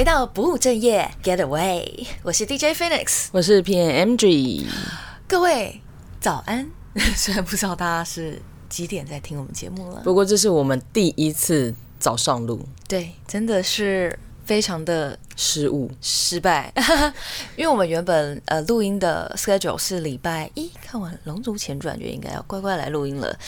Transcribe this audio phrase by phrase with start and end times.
[0.00, 4.64] 迎回到不务正业，Get Away，我是 DJ Phoenix，我是 PMG，
[5.28, 5.82] 各位
[6.18, 6.70] 早安。
[7.14, 8.40] 虽然不知道大家是
[8.70, 15.90] 几点在听我们节目了，不过这是我们第一次早上录，对，真的是非常的失误。
[16.00, 16.72] 失败，
[17.54, 23.38] 因为我们原本呃录音的 schedule 是礼拜一看完《龙族前传》就应该要乖乖来录音了，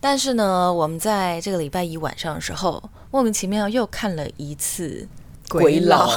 [0.00, 5.08] 但是呢，我们在这个礼拜一晚上的时候，莫名其妙又看了一次
[5.60, 6.08] 《鬼佬》，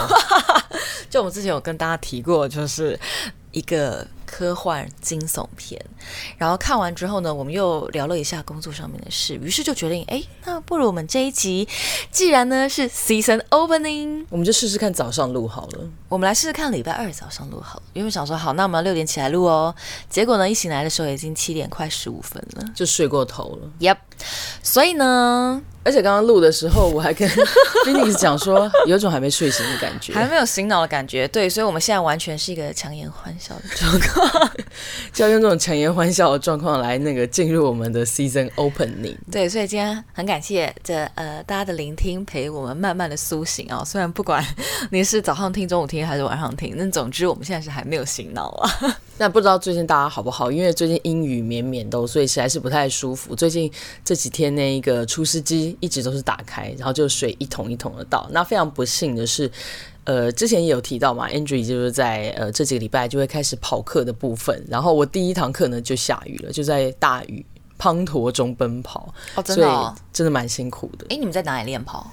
[1.09, 2.99] 就我们之前有跟大家提过，就是
[3.51, 4.07] 一个。
[4.29, 5.81] 科幻惊悚片，
[6.37, 11.65] 然后看完之后呢，我们又聊了一下工作上面的事，于是就决定，哎，那不如我们这一集，
[12.11, 15.89] 既然呢 是 season opening，我们就试试看早上录好了。
[16.09, 19.73] 我们来试试看礼拜二早上录好了，因为想说好，那我们六点起来录哦。
[20.09, 23.69] 结果呢，一醒来的时候已经七点快十五分了，就睡过头了。
[23.79, 23.97] Yep，
[24.61, 25.61] 所以呢。
[25.83, 27.25] 而且刚刚录的时候，我还跟
[27.87, 31.25] Phoenix 讲说，有种还没睡醒的感觉， 还没有醒脑的感觉。
[31.29, 34.51] 对，所以我们现在完全是一个强颜欢笑的状况，
[35.13, 39.17] 就要用这种强颜欢笑的状况来那个进入我们的 Season Opening。
[39.31, 43.85] 对，所以今天很感谢这呃大家的聆听，陪我们慢慢的苏醒啊、哦。
[43.85, 44.45] 虽然不管
[44.91, 48.97] 你是早上听、中午听还是晚上听，那总之我们现在是还没有醒脑啊。
[49.19, 50.51] 那不知道最近大家好不好？
[50.51, 53.35] 因为最近阴雨绵绵都，所以实在是不太舒服。
[53.35, 53.71] 最近
[54.05, 58.27] 这几天那一个除湿机一直都是打开，然后就水一桶一桶的倒。
[58.31, 59.51] 那非常不幸的是，
[60.07, 64.65] 呃，之前也有提到嘛，Andrew 就是在呃这几个礼拜就会开始跑课的部分。
[64.69, 67.45] 然后我第一堂课呢就下雨了，就在大雨
[67.77, 69.13] 滂沱中奔跑。
[69.35, 71.05] 哦，真的哦，真的蛮辛苦的。
[71.09, 72.09] 哎，你们在哪里练跑？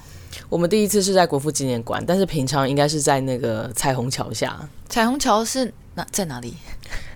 [0.49, 4.67] 我们第一次是在国父纪念馆，但是平常应该是在那个彩虹桥下。
[4.89, 6.53] 彩虹桥是哪在哪里？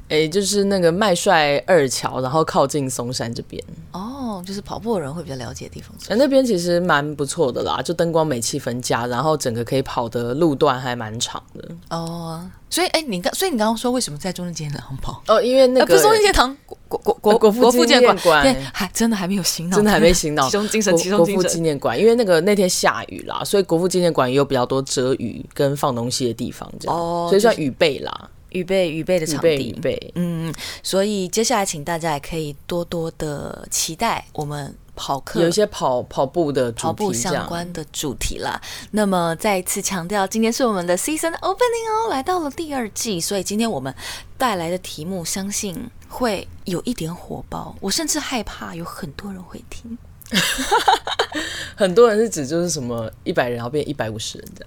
[0.10, 3.64] 哎，就是那个麦帅二桥，然后靠近松山这边。
[3.92, 5.96] 哦，就是跑步的人会比较了解的地方。
[6.18, 11.70] 那边其实蛮不错的啦，就灯光美、气氛佳，然后整个可以跑的路段还蛮长的。
[11.90, 15.22] 哦，所以哎，你刚，所以你刚刚说为什么在中正纪念堂跑？
[15.28, 21.36] 哦，因为那个、呃、不是中正纪念堂，国国国国父纪念馆，还真的还没有醒脑，真的还没醒脑， 集中精神，集中精神。
[21.36, 28.30] 国父纪念馆，因为那个那天下雨啦，所以国父纪念馆也有比较多遮雨跟放东西的地方，这样，哦、所以算雨备啦。
[28.52, 38.60] 预备预备的场地，预备，嗯，所以接下来请大家也可以多多的期待我们跑课，有一些跑跑步的主题跑步相关的主题啦。
[38.92, 43.94] 那么再一次强调，今天是我们的 season opening 哦，来到了第二季，所以今天我们
[44.38, 49.98] 带来的题目，相信会有一点火爆，我甚至害怕有很多人会听。
[51.76, 54.64] 很多人是指就是什么一百人然后变一百五十人这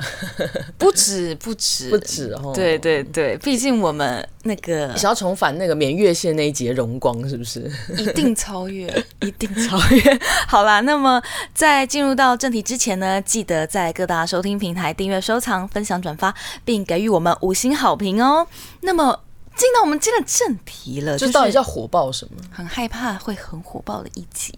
[0.47, 2.53] 样， 不止不止不止哦。
[2.55, 7.71] 对对对，毕竟我们那个想要重返那个免月线那一节荣光，是不是？
[7.99, 8.87] 一定超越，
[9.21, 10.19] 一定超越。
[10.49, 11.23] 好啦，那么
[11.55, 16.35] 在进入到正题之前呢，记得在各大收听平台订阅、收藏、分享、转发，
[16.65, 18.47] 并给予我们五星好评哦。
[18.81, 19.21] 那么。
[19.57, 22.37] 进到我们今天的正题了，就到底叫火爆什么？
[22.51, 24.53] 很害怕会很火爆的一集，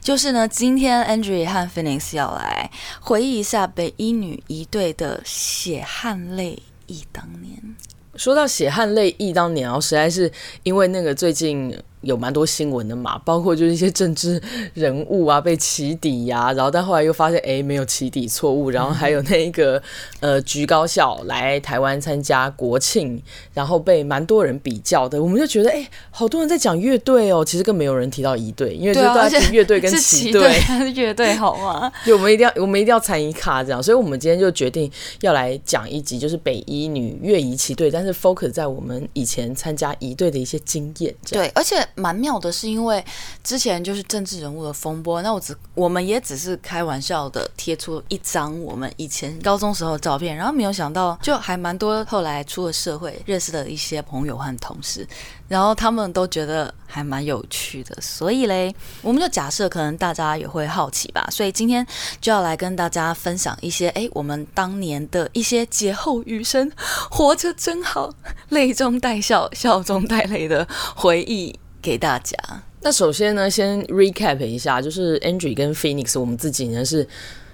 [0.00, 2.70] 就是呢，今天 Andrew 和 Phoenix 要来
[3.00, 7.76] 回忆一下北一女一队的血汗泪忆当年。
[8.16, 11.76] 说到血汗泪忆当年，哦，实在是因为那个最近。
[12.02, 14.40] 有蛮多新闻的嘛，包括就是一些政治
[14.74, 19.82] 人物啊被起底呀、啊，然后但后来又发现哎没有起底错误，然后还有那一个
[20.20, 23.22] 呃局高校来台湾参加国庆，
[23.52, 30.58] 然后被蛮多人比较的，我们就觉得哎好多人在讲乐队哦，其实更没有人提到一队，因为就大家提乐队跟旗队，
[30.96, 31.92] 乐队好吗？
[32.06, 34.90] 就我们一定要我们一定要参一卡这样，所以我们今天就决定
[35.20, 41.76] 要来讲一集，就是北一女乐仪旗队，但是 focus 在我们以前参加一队的一些经验，对，而且。
[41.94, 43.04] 蛮妙的，是因为
[43.42, 55.06] 之前就是政治人物的风波，那我只我们也只是开玩笑的贴出一张我们以前高中时候的照片，然后没有想到就还蛮多后来出了社会认识的一些朋友和同事，
[55.48, 61.86] 然后他们都觉得还蛮有趣的，所以嘞，我们就假设可能大家也会好奇吧，所以今天
[62.20, 66.70] 就要来跟大家分享一些哎，我们当年的一些劫后余生，
[67.10, 68.12] 活着真好，
[68.50, 71.58] 泪中带笑，笑中带泪的回忆。
[71.80, 72.36] 给大家。
[72.82, 77.06] 那首先呢，先 recap 一下，就是 Andrew 跟 Phoenix，我们自己呢是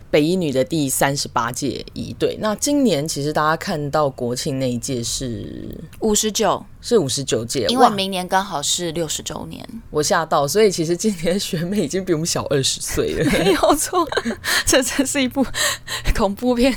[0.09, 2.39] 北一女的第三十八届一队。
[2.41, 9.67] 那今年其实大家看到国庆那一届是五十九，是五十九届，因为明年刚好是六十周年。
[9.91, 13.25] 我吓到，所以其实今年的学妹已经比我们小二十岁了。
[13.37, 14.09] 没有错，
[14.65, 15.45] 这真是一部
[16.15, 16.73] 恐怖片。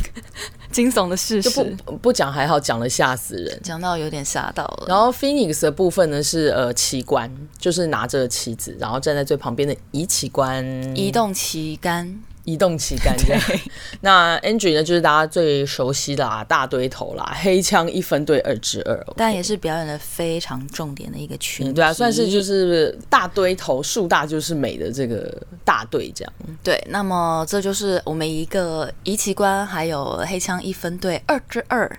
[0.72, 1.50] 惊悚的事实。
[1.86, 4.86] 不不讲还好，讲了吓死人，讲到有点吓到了。
[4.88, 10.64] 然后 Phoenix 的部分呢是呃旗官，就是拿着旗子，然后站在最旁边的移旗官，
[10.96, 12.20] 移动旗杆，
[12.50, 13.42] 移动旗杆这样。
[14.02, 21.74] 那 Andrew 呢，就是大家最熟悉的啊，大堆头啦，黑枪一分队二之二、但也是表演的非常重点的一个群、嗯。
[21.74, 25.32] 对啊，算是就是大堆头，树大就是美的这个
[25.64, 26.34] 大队这样。
[26.64, 31.90] 对，那么这就是我们一个移旗官，还有黑枪一分队二之二。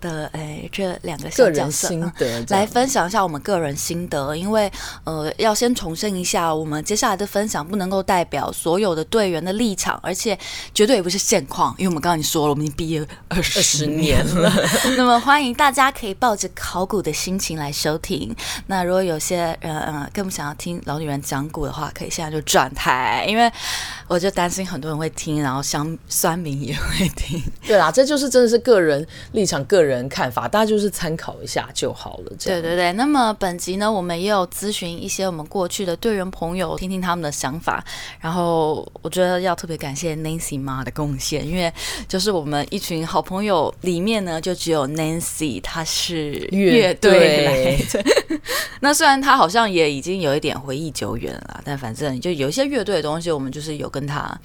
[0.00, 4.70] 的哎，这两个小角色心得来分享一下我们个人心得，因为
[5.04, 10.38] 呃，要先重申一下，我们接下来的分享不能够代表所有的队员的立场，而且
[10.72, 14.52] 绝对也不是现况，因为我们刚刚你说了，我们已经毕业二十年了。
[14.96, 18.34] 那么欢迎大家可以抱着考古的心情来收听。
[18.68, 23.50] 那如果有些呃呃更不想要听老女人讲古的话，可以现在就转台，因为
[24.06, 27.42] 我就担心很多人会听，然后香酸民也会听。
[27.66, 29.87] 对啦，这就是真的是个人立场，个人。
[29.88, 32.32] 人看法，大家就是参考一下就好了。
[32.38, 37.84] 这样对对对，那么本集呢，我们也有咨询一些我们过去的队员朋友，听听他们的想法。
[38.20, 41.72] 然后我觉得要特别感谢 Nancy 妈的贡献，因为
[42.06, 48.04] 就是我们一群好朋友里面呢，就只有 Nancy 她是乐队来的。
[48.80, 54.38] 那虽然她好像也已经有一点回忆久远了，但反正就有一些乐队的东西，我们就是有跟她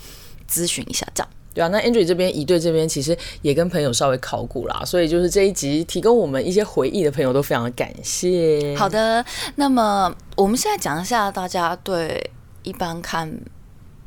[0.49, 1.29] 咨询一下这样。
[1.53, 8.75] 对啊，那 Andrew 这边一队这边其实也跟朋友稍微考古啦，所以就是这一集提供我们一些回忆的朋友都非常的感谢。
[8.75, 9.23] 好的，
[9.55, 12.31] 那么我们现在讲一下大家对
[12.63, 13.31] 一般看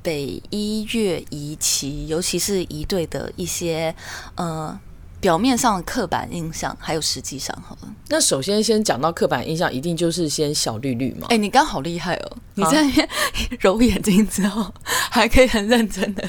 [0.03, 3.95] 北一月一期，尤其是一队的一些
[4.35, 4.79] 呃
[5.21, 7.93] 表面上的刻板印象，还有实际上好了。
[8.09, 11.27] 那首先先讲到刻板印象，一定就是先小绿绿嘛。
[11.31, 13.09] 哎，你刚好厉害哦，你在那边
[13.61, 16.29] 揉眼睛之后，还可以很认真的。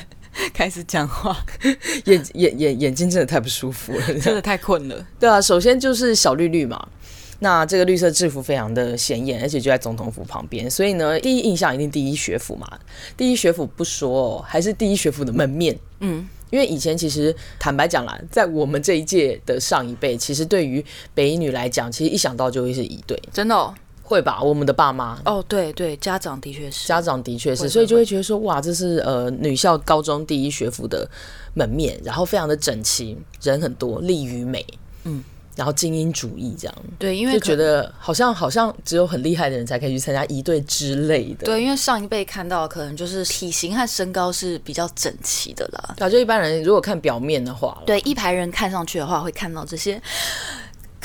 [0.54, 1.38] 开始讲话，
[2.06, 5.06] 眼眼眼眼睛真的太不舒服了，真的太困了。
[5.20, 6.88] 对啊，首先就是小绿绿嘛，
[7.40, 12.68] 那这个绿色制服非常的显眼，而且就在总统府旁边，所以呢，第一印象一定第一学府嘛。
[13.16, 15.78] 第一学府不说哦，还是第一学府的门面。
[16.00, 20.84] 嗯，因为以前其实坦白讲啦，在我们这一届的上一辈，其实对于
[21.14, 23.74] 北一女来讲，其实一想到就会是一对，真的哦。
[24.08, 25.20] 会吧，我们的爸妈。
[25.26, 31.06] 哦，对对，家长的确是，家长的确是，所以就会觉得说，哇，这是呃女校高中第一学府的
[31.54, 34.66] 门面，然后非常的整齐，人很多，利于美，
[35.04, 35.22] 嗯，
[35.58, 50.02] 然后精英主义这样，对，因为就觉得好像好像只有很厉害的人才可以去参加一队之类的，对，因为上一辈看到可能就是体型和身高是比较整齐的啦，对，就一般人如果看表面的话，对，一排人看上去的话会看到这些。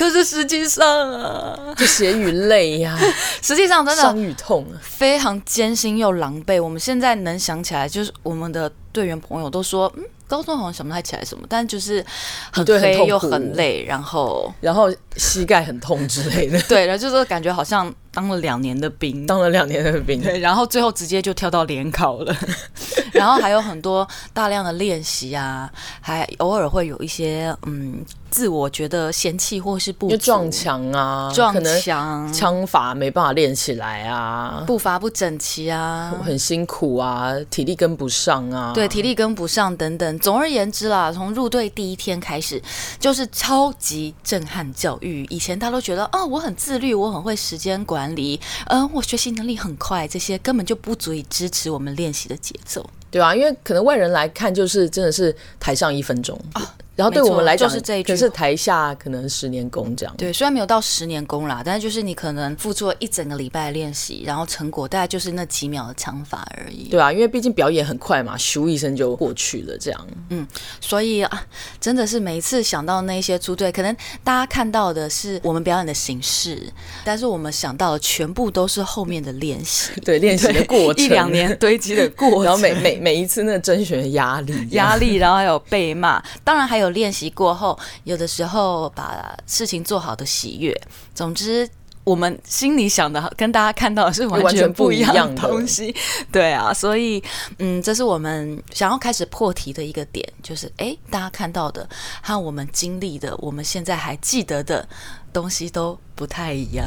[0.02, 2.98] 可是实际上啊，就血与泪呀，
[3.40, 6.60] 实际上真的伤与痛，非常艰辛又狼狈。
[6.60, 12.04] 我们现在能想起来，就是我们的队员朋友都说，嗯，高中好像想不太起来什么，但就是
[12.50, 16.60] 很黑又很累，然后然后膝盖很痛之类的。
[16.62, 22.36] 对，然后就是感觉好像当了两年的兵，当了两年的兵，对，然后最后直接就跳到联考了。
[23.12, 25.70] 然后还有很多大量的练习啊，
[26.00, 28.04] 还偶尔会有一些嗯。
[28.32, 40.18] 自我觉得嫌弃或是不撞墙啊，撞墙，枪法没办法练起来啊，步伐不整齐啊，很辛苦啊，体力跟不上啊，对，体力跟不上等等。
[40.18, 42.58] 总而言之啦，从入队第一天开始，
[42.98, 45.26] 就是超级震撼教育。
[45.28, 56.74] 以前他都觉得啊、哦，我很自律，我很会时间管理，嗯、呃，我学习能力很快，这些根本就不足以支持我们练习的节奏，对啊，因为可能外人来看，就是真的是台上一分钟啊。
[57.02, 60.14] 然后对我们来讲，就是这一句，可是台下可能十年功这样。
[60.16, 66.84] 对，虽然没有到十年功啦，但是就是你可能付出了一整个礼拜练习，然后成果大概就是那几秒的枪法而已。
[66.84, 70.06] 对啊，因为毕竟表演很快嘛，咻一声就过去了这样。
[70.28, 70.46] 嗯，
[70.80, 71.46] 所以啊，
[71.80, 73.92] 真的是每一次想到那些出队，可能
[74.22, 86.91] 大家看到的是我们表演的形式，但是我们想到的全部都是后面的练习， 对，练习的过程，一两年堆积的过程，然后每每每一次那个甄选的压力，压力，然后还有被骂，当然还有。
[86.92, 90.72] 练习过后，有的时候把事情做好的喜悦。
[91.14, 91.68] 总之，
[92.04, 95.94] 我们心里想的跟大家看到的是完全不一样的东西。
[96.30, 97.22] 对啊，所以
[97.58, 101.88] 嗯，这是我们想要开始破题的一个点，就是哎，大家看到的
[102.22, 104.88] 和我们经历的，我们现在还记得的
[105.32, 106.86] 东西都不太一样。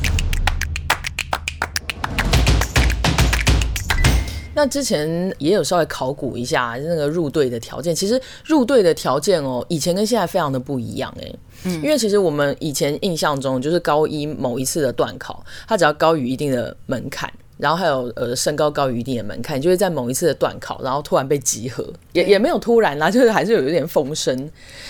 [4.55, 11.31] 那之前也有稍微考古一下那个入队的条件，其实入队的条件哦，以前跟现在非常的不一样哎，
[11.65, 24.49] 嗯，因为其实我们以前印象中就是高一某一次的段考，它只要高于一定的门槛，然后还有呃身高高于一定的门槛，就是在某一次的段考，然后突然被集合，也也没有突然啦， 就是还是有一点风声，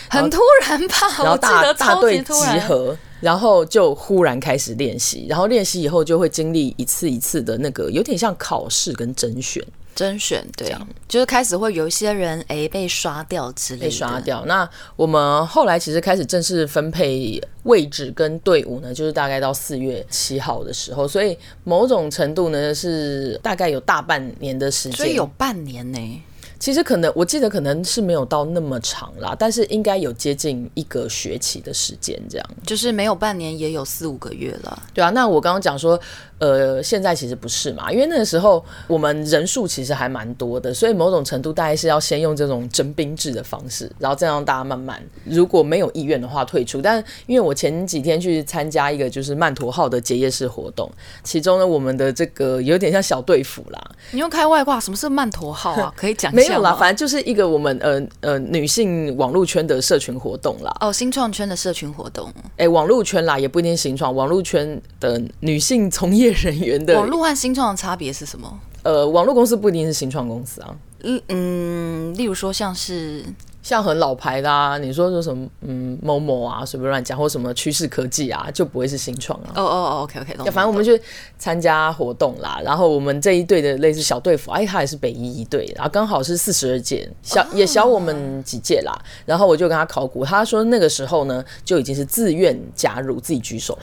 [0.09, 2.33] 很突然吧，然后大大队集
[2.67, 2.97] 合。
[3.21, 9.63] 然后就忽然开始练习，然后练习以后就会经历一次一次的那个有点像考试跟甄选，
[9.95, 10.75] 甄选，对，
[11.07, 14.45] 就是开始会有一些人哎被刷掉之类的，被刷掉。
[14.45, 26.21] 那我们后来其实开始正式分配位置跟队伍呢，就是大概到四月七号的时候，所以某种程度呢是大概有大半年的时间，所以有半年呢。
[26.57, 34.83] 其实可能我记得可能是没有到那么长啦，但是应该有接近一个学期的时间，这样就是没有半年也有四五个月了。
[34.93, 35.99] 对啊，那我刚刚讲说。
[36.37, 46.81] 呃，现在其实不是嘛，因为那个时候我们人数其实还蛮多的，所以某种程度大概是要先用这种征兵制的方式，然后再让大家慢慢，如果没有意愿的话退出。
[46.81, 50.91] 但因为我前几天去参加一个就是曼陀号的结业式活动，
[51.23, 53.81] 其中呢，我们的这个有点像小队服啦。
[54.11, 55.93] 你用开外挂，什么是曼陀号啊？
[55.95, 56.41] 可以讲一下？
[56.41, 60.75] 没有啦，反正就是一个我们呃呃女性网络圈的社群活动啦。
[60.81, 62.29] 哦，新创圈的社群活动。
[62.57, 66.34] 哎，网络圈啦，也不一定新创，网络圈的女性从业。
[66.35, 68.59] 人员的网络和新创的差别是什么？
[68.83, 70.75] 呃，网络公司不一定是新创公司啊。
[71.01, 73.23] 嗯嗯，例如说像是。
[73.65, 79.53] 像很老牌的啊，你说说什么嗯某某啊，随便乱讲，或什么趋势科技啊，就不会是新创啊。
[79.55, 81.01] 哦哦哦，OK OK，反正我们去
[81.39, 87.55] 参加活动啦，然后我们这一队的类似小队服，哎，他也是北一一队，然后刚好是四十二届，小、oh.
[87.55, 88.95] 也小我们几届啦。
[89.25, 93.73] 然后我就跟他考古，他说那个时候呢就已经是自愿加入，自己举手。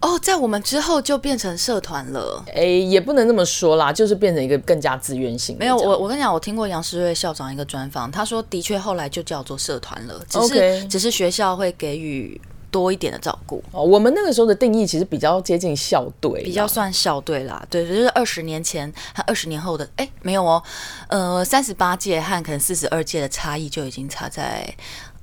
[0.00, 2.42] 哦，oh, 在我们之后就变成社团了。
[2.52, 5.56] 哎，也不能这么说啦，就是变成一个更加自愿性。
[5.60, 9.22] 没有，我我跟你讲，我听过杨世瑞校长一个专访，他说的确后来就。
[9.28, 13.62] 叫做社团了，只是.只是学校会给予多一点的照顾。
[13.72, 17.62] 哦，我们那个时候的定义其实比较接近校队，比较算校队啦。
[17.68, 20.62] 对，就是二十年前和二十年后的，哎、欸，没有哦，
[21.08, 24.66] 呃，三十八届和可能四十二届的差异就已经差在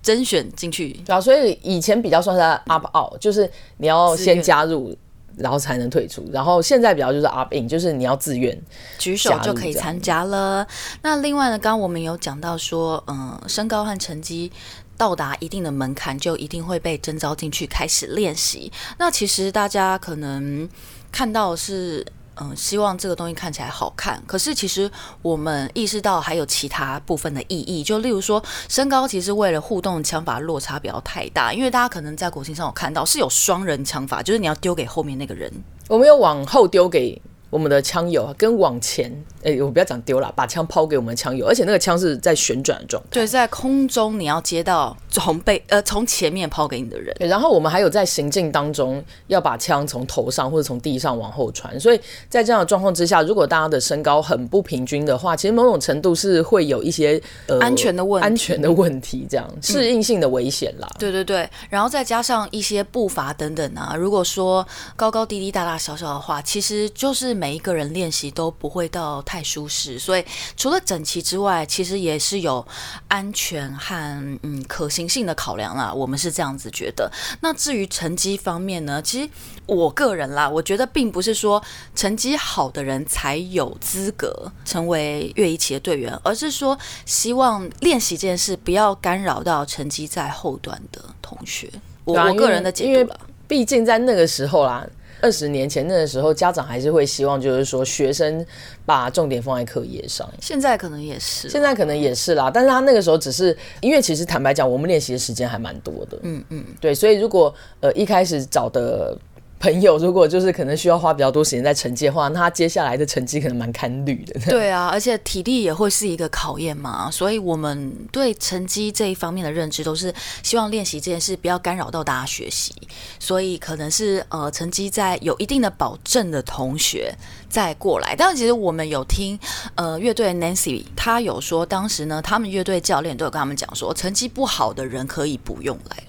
[0.04, 0.90] 甄选进去。
[1.06, 4.96] 对啊，所以以前比较算是 opt out，就是你要先加入。
[5.38, 8.58] 然后才能退出，然后现在比较就是 opt in，就是你要自愿
[8.98, 10.66] 举手就可以参加了。
[11.02, 14.52] 那另外呢，刚刚我们有讲到说，嗯，身高和成绩
[14.98, 18.72] 到达一定的门槛，就一定会被征召进去开始练习。
[18.98, 20.70] 那其实大家可能
[21.12, 22.06] 看到的是。
[22.36, 24.22] 嗯，希望这个东西看起来好看。
[24.28, 24.90] 可是其实
[25.22, 35.52] 我们意识到还有其他部分的意义，就例如说身高，其实为了互动枪法落差不要太大，因为大家可能在国庆上有看到是有双人枪法，就是你要丢给后面那个人，
[35.88, 37.22] 我们有往后丢给。
[37.52, 39.10] 我们的枪友跟往前，
[39.46, 43.10] 哎、欸，我不要讲丢了，把枪抛给我们枪友，而且那个枪是在旋转的状态。
[43.12, 47.16] 对，在空中你要接到从背呃从前面抛给你的人。
[47.18, 61.00] 对，然后我们还有在行进当中要把枪从头上或者从地上往后传，所以在这样的状况之下，如果大家的身高很不平均的话，其实某种程度是会有一些呃安全的问，安全的问题，这样适应性的危险啦、嗯。
[61.00, 68.26] 对对对，然后再加上一些步伐等等啊，如果说高高低低、大大小小的话，其实就是每一个人练习。
[68.32, 70.26] 都不会到太舒适，所以
[70.58, 72.66] 除了整齐之外，其实也是有
[73.08, 75.94] 安全和嗯可行性的考量啦。
[75.94, 77.12] 我们是这样子觉得。
[77.42, 79.02] 那至于成绩方面呢？
[79.02, 79.30] 其实
[79.66, 81.62] 我个人啦，我觉得并不是说
[81.96, 91.70] 成绩好的人才有资格成为乐一期的队员，而是说希望练习这件事不要干扰到成绩在后端的同学。
[92.04, 94.86] 我我个人的解读了，毕竟在那个时候啦。
[95.26, 98.46] 二十年前那个时候，家长还是会希望，就是说学生
[98.86, 100.32] 把重点放在课业上。
[100.40, 102.52] 现在可能也是，现在可能也是啦。
[102.54, 106.20] 但是他那个时候只是，因为其实坦白讲，我们练习的时间还蛮多的。
[106.22, 109.18] 嗯嗯，对，所以如果呃一开始找的。
[109.66, 114.40] 朋友，如果就是可能需要花比较多时间在成绩的话，那他接下来的成绩可能蛮堪虑的。
[114.48, 122.76] 对啊，而且体力也会是一个考验嘛，所以我们对成绩这一方面的认知都是希望练习这件事不要干扰到大家学习，
[123.20, 127.12] 所以可能是呃成绩在有一定的保证的同学
[127.50, 128.14] 再过来。
[128.16, 129.40] 但是其实我们有听
[129.74, 136.04] 呃乐队 Nancy，他有说当时呢，他们乐队教练都有跟他们讲说，成绩不好的人可以不用来。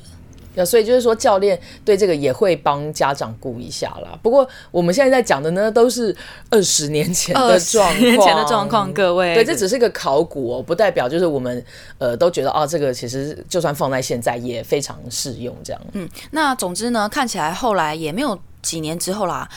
[0.64, 4.18] 所以就是说，教练对这个也会帮家长顾一下啦。
[4.22, 6.14] 不过我们现在在讲的呢，都是
[6.50, 8.92] 二十年前的状况，年前的状况。
[8.94, 11.64] 各位，对，这只是一个考古哦，不代表就是我们
[11.98, 15.82] 呃都觉得啊，这个其实就算放在现在也非常适用这样。
[15.92, 19.48] 嗯，那总之呢，看起来后来也没有几年之后啦。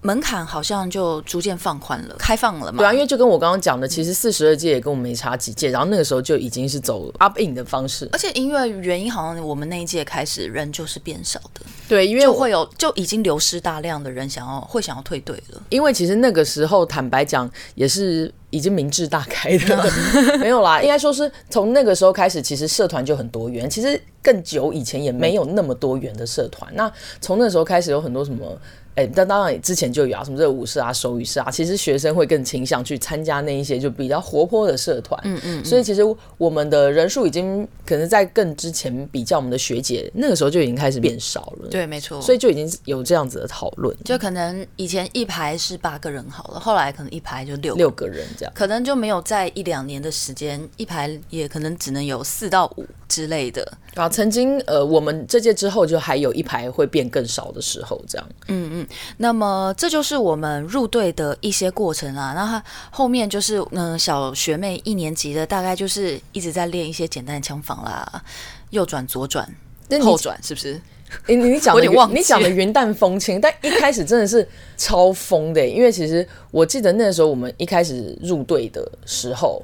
[0.00, 2.78] 门槛好像就逐渐放宽了，开放了嘛？
[2.78, 19.90] 对啊，因为就跟我刚刚讲的，其实四十二届也跟我们没差几届，然后那个时候就已经是走 opt in 的方式，而且因为原因，好像我们那一届开始人就是变少的，对，因为就会有就已经流失大量的人想要会想要退队了，因为其实那个时候坦白讲也是已经明智大开的，
[20.38, 26.90] 没有啦，应该说是从那个时候开始，其实社团就很多元，其实更久以前也没有那么多元的社团，那
[27.20, 28.56] 从那时候开始有很多什么。
[28.98, 35.20] 哎，但当然之前就有啊，什么热舞社啊、手语社啊，其实学生会更倾向去参加那一些就比较活泼的社团。
[35.22, 35.64] 嗯，嗯嗯。
[35.64, 36.02] 所以其实
[36.36, 41.68] 我们的人数已经可能在更之前比较我们的学姐那个时候就已经开始变少了。
[41.70, 42.20] 对，没错。
[42.20, 53.78] 所以就已经有这样子的讨论，就可能以前一排是八个人好了，后来可能一排就六六个人这样，可能就没有在一两年的时间，一排也可能只能有四到五之类的。
[53.94, 58.28] 啊，曾经呃，我们这届之后就还有一排会变更少的时候，这样。
[58.48, 58.87] 嗯嗯。
[59.18, 62.32] 那么这就是我们入队的一些过程啦。
[62.34, 68.22] 那他后面就是嗯、呃，小学妹一年级的大概就是一直在练一些简单的枪法啦，
[68.70, 69.48] 右转、左转、
[70.00, 70.80] 后转，是不是？
[71.26, 79.62] 你你讲的你讲的云淡风轻，但一开始真的是超疯的，因为其实我记得那时候我们一开始入队的时候。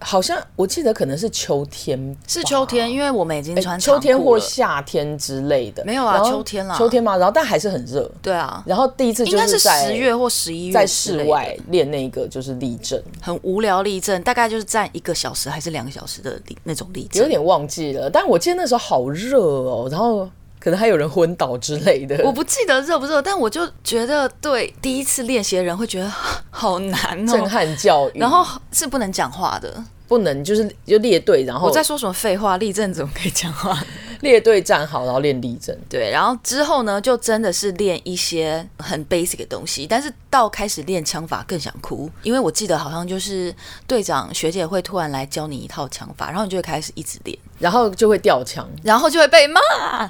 [0.00, 8.62] 好像我记得可能是秋天，是秋天，因为我们已经穿秋天或夏天之类的，没有啊，秋天啦，秋天嘛，然后但还是很热，对啊。
[8.66, 18.08] 然后第一次就是在十月或十一月在室外练那个就是立正，很无聊立正，大概就是站一个小时还是两个小时的那种立正，有点忘记了。
[18.08, 20.28] 但我记得那时候好热哦，然后
[20.60, 26.12] 可能还有人昏倒之类的，我不记得热不热，但我就觉得对第一次练习的人会觉得
[26.50, 29.82] 好难哦，震撼教育，然后是不能讲话的。
[30.06, 32.56] 不能就是就列队，然后我在说什么废话？
[32.56, 33.80] 立正怎么可以讲话？
[34.22, 35.76] 列队站好，然后练立正。
[35.88, 39.86] 对，然后之后呢，就真的是练一些很 basic 的东西。
[39.86, 43.54] 但是到开始练枪法更想哭，因为我记得好像就是
[43.86, 47.38] 队长学姐会突然来教你一套枪法，然后你就会开始一直练。
[47.58, 49.60] 然后就会掉枪，然后就会被骂，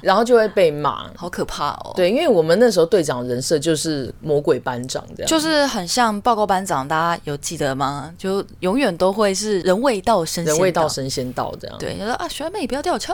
[0.01, 1.91] 然后就会被骂，好可怕哦！
[1.97, 8.09] 对，因为我们那时候队长人设就是魔鬼班长这样，就是很像报告班长，大家有记得吗？
[8.17, 11.77] 就永远都会是人未到神人未到神仙到这样。
[11.77, 13.13] 对，就说啊，学妹不要掉枪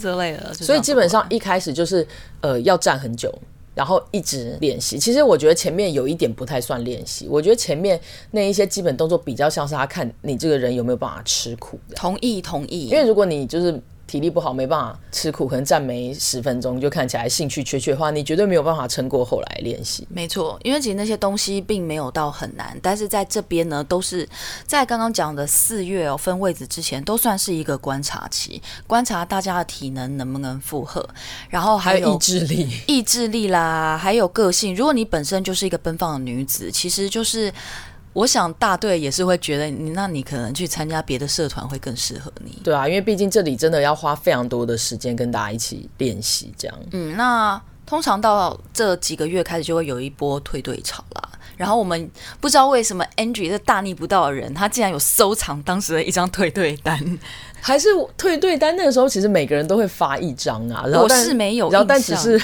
[0.00, 0.35] 之类的。
[0.52, 2.06] 所以基本上一开始就是
[2.40, 3.32] 呃要站很久。
[3.74, 11.78] 然后一直练习，其实我觉得前面有一点不太算练习，我觉得前面那一些基本动作比较像是他看你这个人有没有办法吃苦。
[11.94, 12.86] 同意，同意。
[12.86, 13.78] 因为如果你就是。
[14.06, 20.06] 体力不好，没办法吃苦，可能站没十分钟就看起来兴趣缺缺的话，你绝对没有办法撑过后来练习。
[20.08, 24.28] 没错，因为其实那些东西并没有到很难，但是在这边呢，都是
[24.64, 31.04] 在刚刚讲的四月哦分位置之前，都算是一个观察期，观察大家的体能能不能负荷，
[31.48, 34.76] 然后还有，还有意志力、意志力啦，还有个性。
[34.76, 37.52] 如果你本身就是一个奔放的女子，其实就是。
[38.16, 42.58] 我想大队也是会觉得你，那你可能去参加别的社团会更适合你。
[42.64, 46.74] 对啊，因为毕竟这里真的要花非常多的时间跟大家一起练习，这样。
[46.92, 51.28] 嗯，那通常到这几个月开始就会有一波退队潮啦。
[51.56, 56.98] 然后我们不知道为什么 Angie 这大逆不道的人，他竟然有收藏当时的一张退队单。
[57.58, 60.84] 还是退队单那个时候，其实每个人都会发一张啊。
[60.86, 62.40] 然后我是没有，然后但只是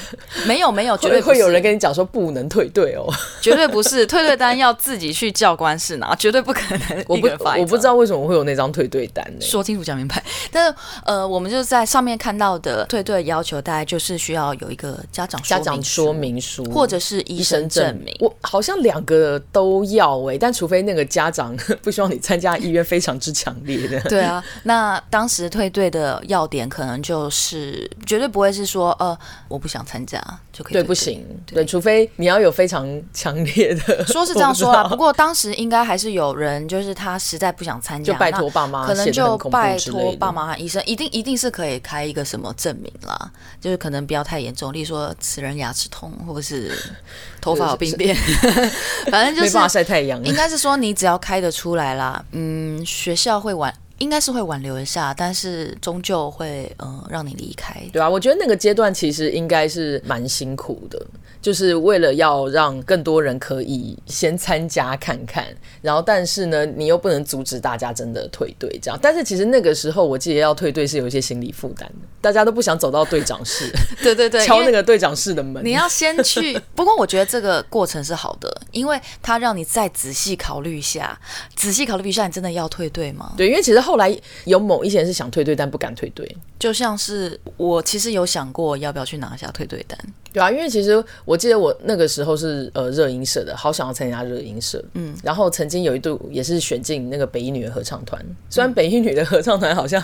[0.46, 3.07] 没 有没有，绝对会有人跟你讲说不能退队哦，
[3.40, 7.05] 绝对不是退队单要自己去教官室拿，绝对不可能。
[7.07, 9.40] 我不我不知道为什么会有那张退队单呢？
[9.40, 10.20] 说清楚讲明白。
[10.51, 18.12] 但是呃，我们就在上面看到的退队要求，大概就是需要有一个家长家长说明书，或者是医生证明。
[18.18, 24.01] 我好像两个都要哎，但除非那个家长 不希望你参加意愿非常之强烈的。
[24.03, 25.03] 对啊，那。
[25.11, 29.17] 当时退队的要点可能就是绝对不会是说呃
[29.49, 30.19] 我不想参加
[30.53, 31.25] 就可以对，不行。
[31.47, 46.71] 对，对，除非你要有非常强烈的， 说是这样说啊，不过当时应该还是有人就是他实在不想参加，就拜托爸妈，可能就拜托爸妈和医生，一定一定是可以开一个什么证明啦，就是可能不要太严重，例如说此人牙齿痛或者是
[47.41, 48.15] 头发有病变，
[49.11, 53.73] 反正就是没办法晒太阳，应该是说你只要开得出来啦，嗯，学校会晚。
[54.03, 57.81] 应该是会挽留一下，但是终究会呃让你离开。
[57.93, 61.01] 对啊，我觉得那个阶段其实应该是蛮辛苦的。
[61.41, 65.45] 就是为了要让更多人可以先参加看看，
[65.81, 68.97] 然后但是呢，你又不能阻止大家真的退队这样。
[69.03, 73.71] 但是其实那个时候，我记得要退队是有一些心理负担的，大家都不想走到队长室，
[74.03, 75.63] 对 对对， 敲那个队长室的门。
[75.65, 81.19] 你要先去， 不过我觉得这个过程是好的，因为他让你再仔细考虑一下，
[81.57, 83.35] 仔细考虑一下，你真的要退队吗？
[83.37, 86.37] 对，因为其实后来有某一些人是想退队，但不敢退队。
[86.59, 89.99] 就像是我其实有想过要不要去拿下退队单。
[90.33, 100.03] 对啊，因为其实我记得我那个时候是呃热音社的，好想要参加热音社，嗯，然后曾经有一度也是选进那个北一女的合唱团，虽然北一女的合唱团好像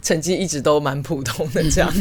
[0.00, 1.92] 成绩一直都蛮普通的这样，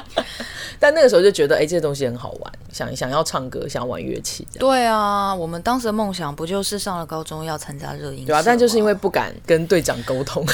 [0.78, 4.46] 但那个时候就觉得哎，这些东西很好玩，想想要唱歌，想要玩乐器。
[4.58, 8.26] 对啊，我们当时的梦想不就是上了高中要参加热音社？
[8.26, 10.44] 对啊，但就是因为不敢跟队长沟通，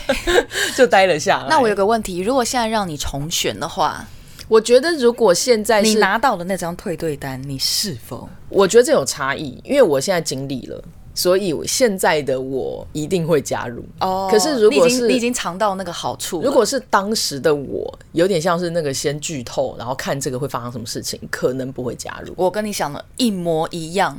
[0.76, 1.46] 就待了下来。
[1.48, 4.06] 那我有个问题，如果现在让你重选的话？
[4.48, 8.28] 我觉得如果现在你拿到了那张退队单，你是否？
[8.48, 10.82] 我觉得这有差异，因为我现在经历了。
[11.14, 14.28] 所以现在的我一定会加入哦。
[14.30, 22.32] 可是如果是你已经尝到那个好处，如果是当时的我，有点像是那个先剧透，然后看这个会发生什么事情，可能不会加入。
[22.36, 24.16] 我跟你想的一模一样。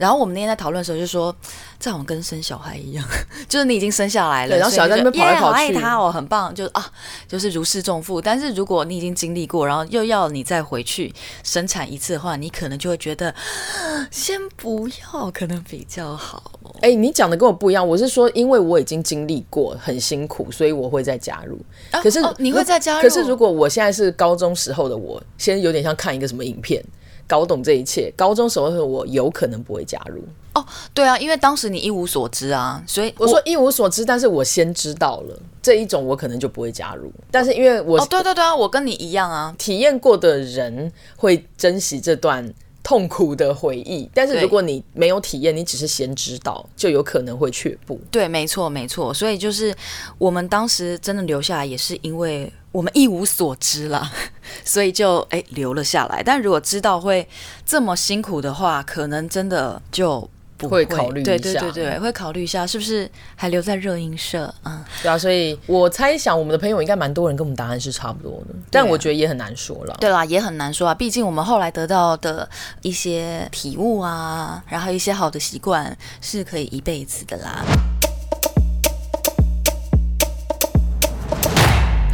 [0.00, 1.34] 然后我们那天在讨论的时候就说，
[1.78, 3.04] 这好像跟生小孩一样，
[3.46, 6.90] 就是你已经生下来了，然后小孩在那边跑来跑去，爱他哦，很棒，就啊，
[7.28, 8.18] 就是如释重负。
[8.18, 13.34] 但是如果你已经经历过，然后又要你再回去生产一次的话，你可能就会觉得
[14.10, 16.58] 先不要，可能比较好。
[16.80, 21.60] 哎，你讲的跟我不一样，我是说，因为我已经经历过很辛苦，所以我会再加入。
[22.02, 23.02] 可是、你会再加入？
[23.02, 26.82] 可是如果我现在是高中时候的我，先有点像看一个什么影片。
[27.30, 30.20] 搞懂这一切，高中时候的我有可能不会加入
[30.54, 30.66] 哦。
[30.92, 37.08] 对啊，因为当时你一无所知啊，所以我，我说一无所知，但是我先知道了这一种，我可能就不会加入。
[37.30, 44.08] 但是因为我，哦，对对对啊，我跟你一样啊，体验过的人会珍惜这段痛苦的回忆。
[44.14, 48.00] 但是如果你没有体验，你只是先知道，就有可能会却步。
[48.10, 49.12] 对，没错没错。
[49.12, 49.74] 所以就是
[50.18, 52.52] 我们当时真的留下来，也是因为。
[52.72, 54.08] 我们一无所知了，
[54.64, 56.22] 所以就哎留了下来。
[56.22, 57.26] 但如果知道会
[57.66, 61.30] 这么辛苦的话，可能真的就不会，会考虑一下。
[61.30, 64.84] 对对对对，会考虑一下是不是还留在热音社嗯？
[65.02, 69.96] 对啊，所以我猜想我们的朋友应该蛮多人跟我们答案是差不多的，但我觉得也很难说了。
[69.98, 70.94] 对啦，也很难说啊。
[70.94, 72.48] 毕竟我们后来得到的
[72.82, 77.64] 一些体悟啊，然后一些好的习惯是可以一辈子的啦。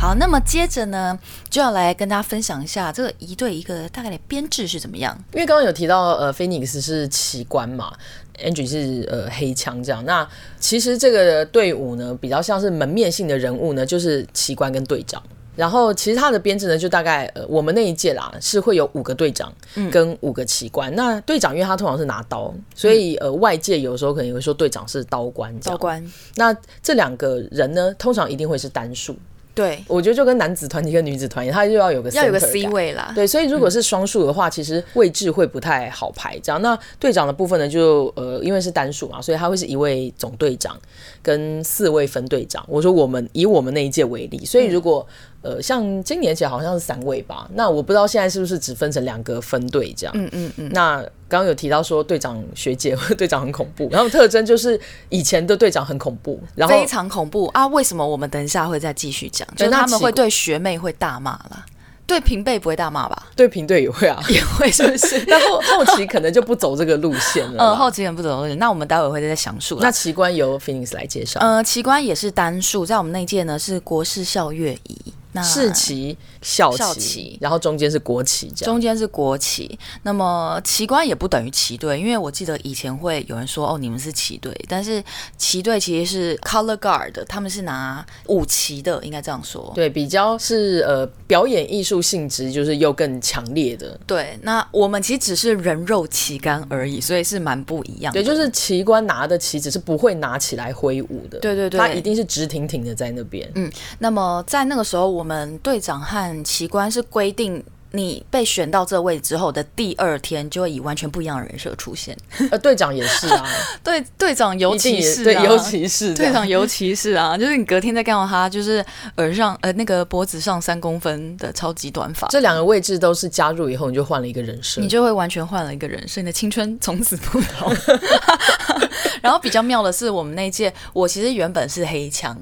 [0.07, 1.19] 好，那么接着呢，
[1.51, 5.13] 就要来跟大家分享一下这个一对一个大概的编制是怎么样。
[5.33, 7.93] 因为刚刚有提到，呃，Phoenix 是奇观嘛
[8.39, 10.05] ，Angie 是呃黑枪这样。
[10.05, 10.25] 那
[10.61, 15.21] 其实这个队伍呢，比较像是门面性的人物呢，就是奇观跟队长。
[15.57, 19.53] 然后其实他的编制呢，就大概呃，我们那一届啦，是会有五个队长
[19.91, 20.89] 跟五个奇官。
[20.93, 25.59] 嗯、那队长因为他通常是拿刀，所以呃，外界有时候可能会说队长是刀官。
[25.59, 26.01] 刀官。
[26.37, 29.17] 那这两个人呢，通常一定会是单数。
[29.57, 33.11] 对，我觉得就跟男子团体跟女子团体，他就要有个要有个 C 位啦。
[33.15, 36.39] 对，所以如果是双数的话，嗯，其实位置会不太好排。
[36.41, 40.79] 这样，那队长的部分呢，就呃，因为是单数嘛，所以他会是一位总队长
[41.23, 42.63] 跟四位分队长。
[42.69, 45.05] 我说我们以我们那一届为例，所以如果。
[45.09, 50.13] 嗯呃，像今年起来好像是三位吧，那我不知道现在是不是只分成两个分队这样。
[50.19, 50.69] 嗯嗯嗯。
[50.73, 50.97] 那
[51.29, 54.79] 刚刚有提到说队长学姐 队长很恐怖，然后特征就是
[55.09, 57.65] 以前的队长很恐怖，然后非常恐怖啊！
[57.69, 59.47] 为什么我们等一下会再继续讲？
[59.57, 61.65] 就是他们会对学妹会大骂啦，
[62.07, 63.27] 对平辈不会大骂吧？
[63.37, 65.23] 对平队也会啊， 也会是不是？
[65.27, 67.73] 那后后期可能就不走这个路线了。
[67.73, 69.79] 嗯，后期可能不走路线，那我们待会会再详述。
[69.81, 71.41] 那奇观由 Phoenix 来介绍。
[71.41, 74.97] 呃，奇观也是单数，在我们那届呢是国士校乐仪。
[75.43, 78.73] 士奇校旗，然后中间是国旗，这样。
[78.73, 79.77] 中间是国旗。
[80.05, 85.03] 那么旗官也不等于旗队，因为我记得以前会有人说哦，你们是旗队，但是
[85.37, 89.73] 旗队其实是 color guard，他们是拿武旗的，应该这样说。
[89.75, 93.99] 对，比较是呃表演艺术性质，就是又更强烈的。
[94.07, 98.23] 对，那我们其实只是人肉旗杆而已，所以是蛮不一样的。
[98.23, 101.41] 对，就是旗官拿的旗子是不会拿起来挥舞的。
[101.41, 103.51] 对对对，他一定是直挺挺的在那边。
[103.57, 105.17] 嗯，那么在那个时候。
[105.17, 112.17] 我们队长和旗官是规定，你被选到这位置之后的第二天，就会以完全不一样的人设出现。
[112.51, 113.47] 呃，队长也是啊，
[113.83, 118.85] 对，队长尤其是、啊，对，尤其是队长尤其是啊，就是你隔天再看到他，就是
[119.17, 122.29] 耳上呃那个脖子上三公分的超级短发。
[122.29, 127.75] 这两个位置都是加入以后，你就换了一个人设，你就会完全换了一个人设，你的青春从此不同。
[129.23, 132.37] 然后比较妙的是，我们那届我其实原本是黑枪，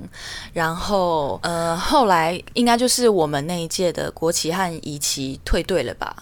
[0.52, 6.14] 然后呃后来应该就是我们那一届的国旗和仪旗退队了吧，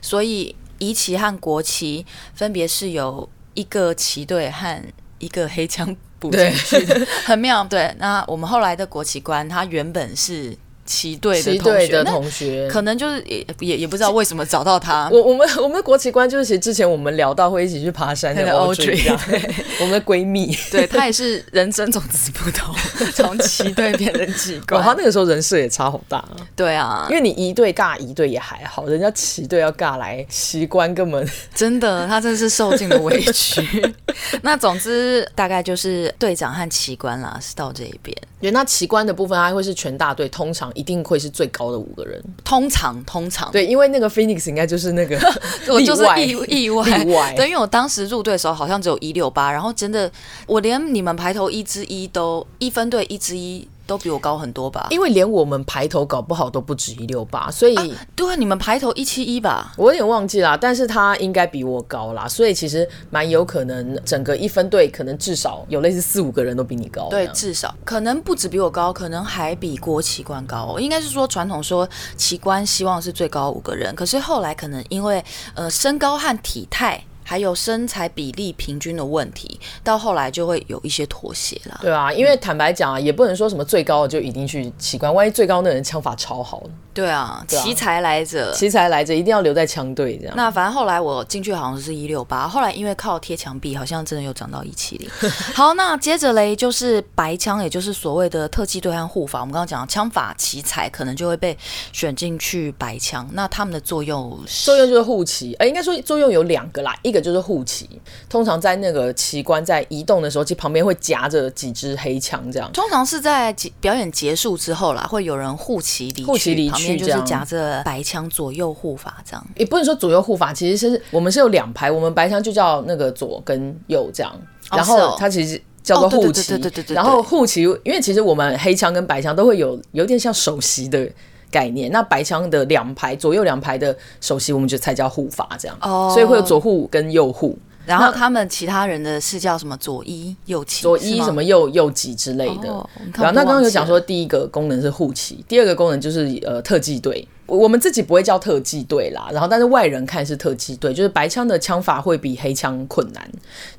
[0.00, 4.82] 所以仪旗和国旗分别是由一个旗队和
[5.18, 7.64] 一个黑枪补进去的，很妙。
[7.64, 10.56] 对，那我们后来的国旗官他原本是。
[10.90, 15.08] 旗队的同学，的同学可能就是也也也不知道为什么找到他。
[15.12, 19.08] 我我们我们的国旗官就是其实之前我们聊到会一起去爬山 的 Audrey，
[19.80, 22.74] 我们的闺蜜， 对她也是人生种子不同，
[23.14, 24.82] 从旗队变成旗官。
[24.82, 26.36] 她那个时候人设也差好大啊。
[26.56, 31.24] 对啊，因为你一队尬一队也还好，人家旗队要尬来旗官根本
[31.54, 33.94] 真的，他真的是受尽了委屈。
[34.42, 38.16] 那总之大概就是队长和旗官啦，是到这一边。
[38.40, 42.18] 对，那旗官的部分，他会是全大队，通常一定会是最高的五个人。
[42.42, 45.18] 通常，通常，对，因为那个 Phoenix 应该就是那个
[45.68, 46.30] 我就是意
[46.64, 47.34] 意外意外。
[47.36, 50.10] 对，因为我当时入队的时候好像只有一六八，然后真的，
[50.46, 53.68] 我连你们排头一之一都一分队一之一。
[53.90, 54.86] 都比我高很多吧？
[54.90, 59.72] 因为连我们排头搞不好都不止一六八，所以、啊、对，你们排头一七一吧？
[59.76, 67.08] 我有点忘记啦，但是他应该比我高啦，所以其实蛮有可能整个一分队可能至少有类似四五个人都比你高。
[67.08, 70.78] 对，至少可能不止比我高，可能还比郭旗官高。
[70.78, 75.24] 应该是说传统说奇官希望是最高五个人，可是后来可能因为
[75.54, 77.02] 呃身高和体态。
[77.30, 81.78] 还有身材比例平均的问题，到后来就会有一些妥协了。
[81.80, 86.60] 对啊，因为坦白讲啊，也不能说什么最高的就一定去旗官，万一最高那人枪法超好。
[86.92, 90.34] 对啊，奇才来着，奇才来着，一定要留在枪队这样。
[90.36, 95.08] 那反正后来我进去好像是一六八，后来因为靠贴墙壁，好像真的又涨到一七零。
[95.54, 99.38] 好，那接着嘞，就是白枪，也就是所谓的特技队和护法。
[99.38, 101.56] 我们刚刚讲枪法奇才可能就会被
[101.92, 107.88] 选进去白枪，那他们的作用作用就是护旗，呃，应该说作用有两个啦，一个就是护旗，
[108.28, 112.70] 通常在那个旗官在移动的时候，其实旁边会夹着几支黑枪这样。
[112.72, 117.00] 通常是在表演结束之后啦，会有人护旗离去，护旗离去。
[117.00, 124.32] 就是夹着白枪左右护法这样，也不能说左右护法，其实是我们是有两排，我们白枪就叫那个左跟右这样，
[124.70, 131.08] 然后它其实叫做护旗，然后护旗，因为其实我们黑枪跟白枪都会有有点像首席的
[131.50, 137.58] 概念，那白枪的两排左右两排的首席，我们就才叫护法这样，哦，所以会有左护跟右护。
[137.86, 142.68] 然后他们其他人的是叫什么左一右旗，左一什么右右旗之类的。
[142.68, 147.26] 哦、然后那刚刚有讲说，第一个功能是护旗，第二个功能就是呃特技队。
[147.46, 153.28] 我们自己不会叫特技队啦，然后但是外人看是特技队，就是白枪的枪法会比黑枪困难，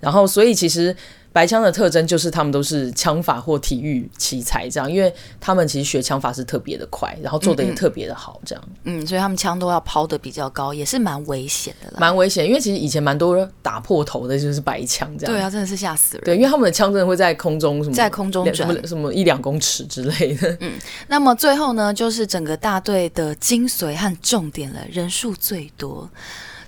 [0.02, 0.94] 然后所以其实。
[1.34, 9.00] 白枪的特征就是他们都是枪法或体育奇才，这样，因为他们其实学枪法是特别的快，然后做的也特别的好，这样嗯。
[9.00, 11.98] 嗯，所以他们枪都要抛的比较高，也是蛮危险的啦。
[12.00, 15.34] 蛮危险，因为其实以前蛮多打破头的就是白枪这样。
[15.34, 16.26] 对啊，真的是吓死人。
[16.26, 20.56] 对，因为他们的枪真的会在空中什么，在空中转什么什么一两公尺之类的。
[20.60, 20.74] 嗯，
[21.08, 26.10] 那么最后呢，就是整个大队的精髓和重点了，人数最多。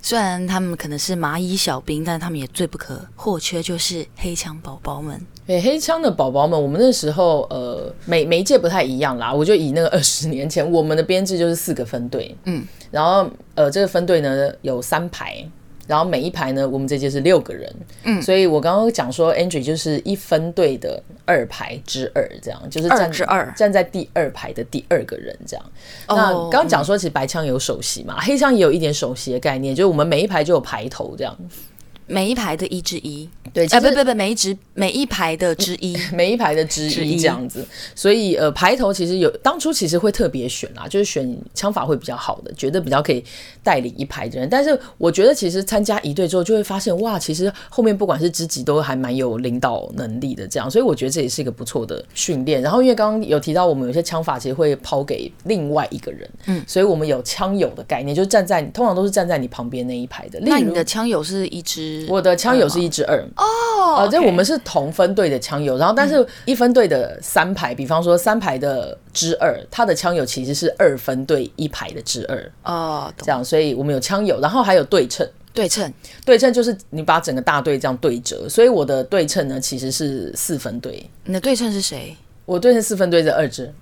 [0.06, 5.18] 虽然他们可能是蚂蚁小兵，但他们也最不可或缺，就是黑枪宝宝们。
[5.46, 9.32] 对，黑枪的宝宝们，我们那时候呃，每每一届不太一样啦。
[9.32, 15.42] 我就以那个二十年前，我们的编制就是四个分队，嗯，然后呃，这个分队呢有三排。
[15.86, 25.64] 然后每一排呢，我们这届是六个人，嗯，所以我刚刚讲说，Andrew 就是一分队的二排之二，这样就是站之二站在第二排的第二个人，这样。
[26.08, 31.36] 哦、那刚刚讲说，其实白枪有首席嘛，嗯、黑枪也有一点首席的概念，就是我们每一排就有排头这样。
[32.06, 37.66] 每一排的一之一，对，啊，不不不，每一支每一排的之一， 每一排的之一这样子。
[37.94, 43.24] 所以呃，排头其实有当初其实会特别选啦，就是选枪法会比较好的，觉得比较可以
[43.62, 44.46] 带领一排的人。
[44.50, 50.70] 但是我觉得其实参加一队之后，就会发现哇，其实后面不管是知己都还蛮有领导能力的这样。
[50.70, 52.60] 所以我觉得这也是一个不错的训练。
[52.60, 60.38] 然后因为刚刚有提到，我们有些枪法其实会抛给另外一个人，嗯，所以我们有枪友的概念，就是站在通常都是站在你旁边那一排的。
[60.42, 61.93] 那你的枪友是一支？
[62.08, 63.18] 我的枪友是一支二。
[63.36, 75.92] 哦，啊，这我们是同分队的枪友，然后但是一分队的三排，比方说三排的之二，他的枪友其实是二分队一排的之二哦，这样，所以我们有枪友，然后还有对称，对称，
[76.24, 81.08] 对称就是你把整个大队这样对折，所以我的对称呢其实是四分队。
[81.24, 82.16] 你的对称是谁？
[82.44, 83.72] 我对称四分队的二支，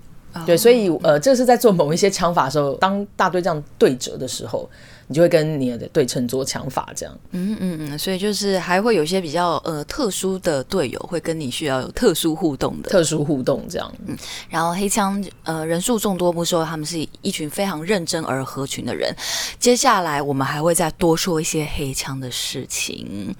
[0.45, 4.69] 对，所以呃，这是在做某一些枪法的时候，当大队这样对折的时候。
[5.07, 14.17] 你就会跟你的对称做枪法这样，嗯嗯嗯，所以就是还会有一些比较呃特殊的队友会跟你需要有特殊互动的，特殊互动这样，嗯，
[14.49, 19.13] 然后黑枪呃人数众多不说，他们是一群非常认真而合群的人。
[19.59, 23.35] 接下来我们还会再多说一些黑枪的事情。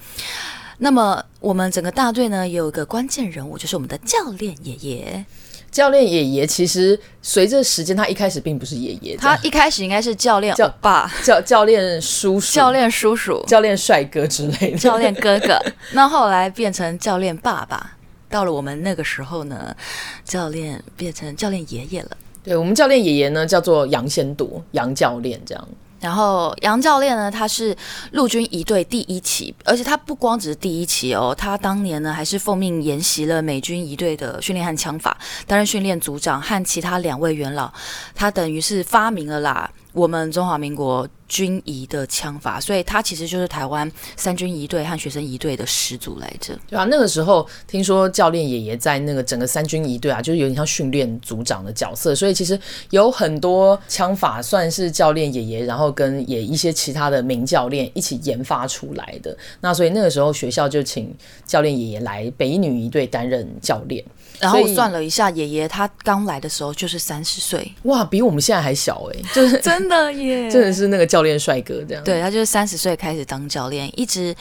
[0.80, 5.26] 那么我们整个大队呢，也有一个关键人物，就是我们的教练爷爷。
[5.74, 15.60] 教练爷爷其实随着时间，他一开始并不是爷爷，他一开始应该是教练爸、教教练叔叔、教练叔叔、教练帅哥之类的、教练哥哥。
[15.94, 17.98] 那后来变成教练爸爸，
[18.30, 19.76] 到了我们那个时候呢，
[20.24, 22.16] 教练变成教练爷爷了。
[22.44, 25.68] 对，我们教练爷爷呢，叫做杨先铎，杨教练这样。
[26.04, 27.74] 然后杨教练呢，他是
[28.12, 37.72] 陆军一队第一期，而且他不光只是第一期哦，他当年呢还是奉命研习了美军一队的训练和枪法，担任训练组长和其他两位元老，
[38.14, 39.72] 他等于是发明了啦。
[39.94, 46.58] 我们中华民国军仪的枪法，所以他其实就是台湾三军仪队和学生仪队的始祖来着。
[46.68, 59.36] 对啊，那个时候听说教练爷爷在那个整个三军仪队啊，就是有点像训练组长的角色，所以其实有很多枪法算是教练爷爷，然后跟也一些其他的名教练一起研发出来的。
[59.62, 64.04] 那所以那个时候学校就请教练爷爷来北一女仪队担任教练。
[64.44, 72.04] 然后我算了一下，爷爷他刚来的时候就是三十岁，哇，比我们现在还小哎，就是 真的耶， 真的是那个教练帅哥这样。
[72.04, 74.36] 对，他就是三十岁开始当教练，一直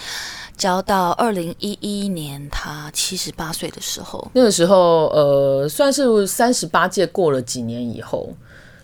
[0.56, 4.30] 教到二零一一年他七十八岁的时候。
[4.34, 8.34] 那个时候，呃，算是三十八届过了几年以后，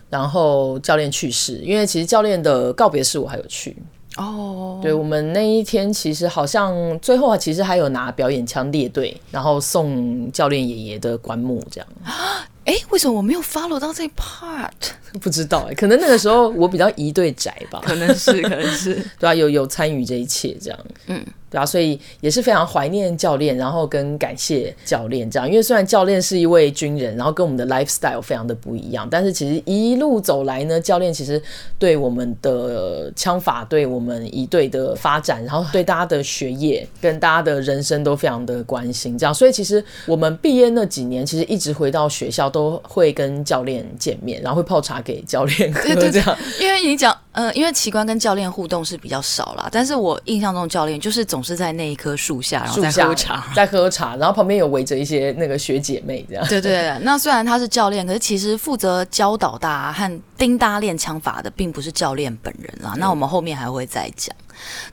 [0.09, 3.77] 然后教练去世，因为其实教练的告别式我还有去。
[4.19, 11.87] 哦、oh.，对，我们那一天其实好像最后啊，其实还有拿表演枪列队，然后送教练爷爷的棺木这样。
[12.65, 14.71] 哎，为什么我没有 follow 到这 part？
[15.21, 21.23] 不知道哎，可能那个时候我比较一对宅吧，可能是，可能是， 对啊，有有参与这一切这样，嗯。
[21.51, 25.49] 对啊，所以也是非常怀念教练，然后跟感谢教练这样。
[25.49, 31.41] 因为虽然教练是一位军人，然后跟我们的 lifestyle 非常的不一样，但是其实一路走来呢，教练其实
[31.79, 39.17] 对我们的枪法、对我们一队的发展，然后对大家的学业跟大家的人生都非常的关心。
[39.17, 46.37] 这样，所以其实我们毕业那几年，其实一直回到学校都会跟教练见面，然后会泡茶给教练喝这样。
[46.59, 51.43] 因为你讲，呃，因为奇观跟教练互动是比较少啦，但是我印象中教练就是总。
[51.49, 56.45] 是在那一棵树下，然后在喝茶，在喝茶，然后旁边有围着一些那个学姐妹这样。
[56.47, 62.93] 对对对，那虽然他是教练，可是其实负责教导大家和叮大家练枪法的，并不是教练本人啦。
[62.99, 64.35] 那我们后面还会再讲。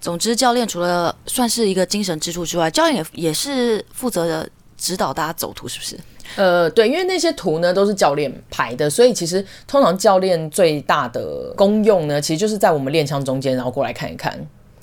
[0.00, 5.98] 总之，教练除了算是一个精神支柱之外，教练也也是负责的指导大家走图，是不是？
[6.34, 14.36] 呃，对，因为那些图呢都是教练排的，所以其实通常教练最大的功用呢，其实就是在我们练枪中间，然后过来看一看。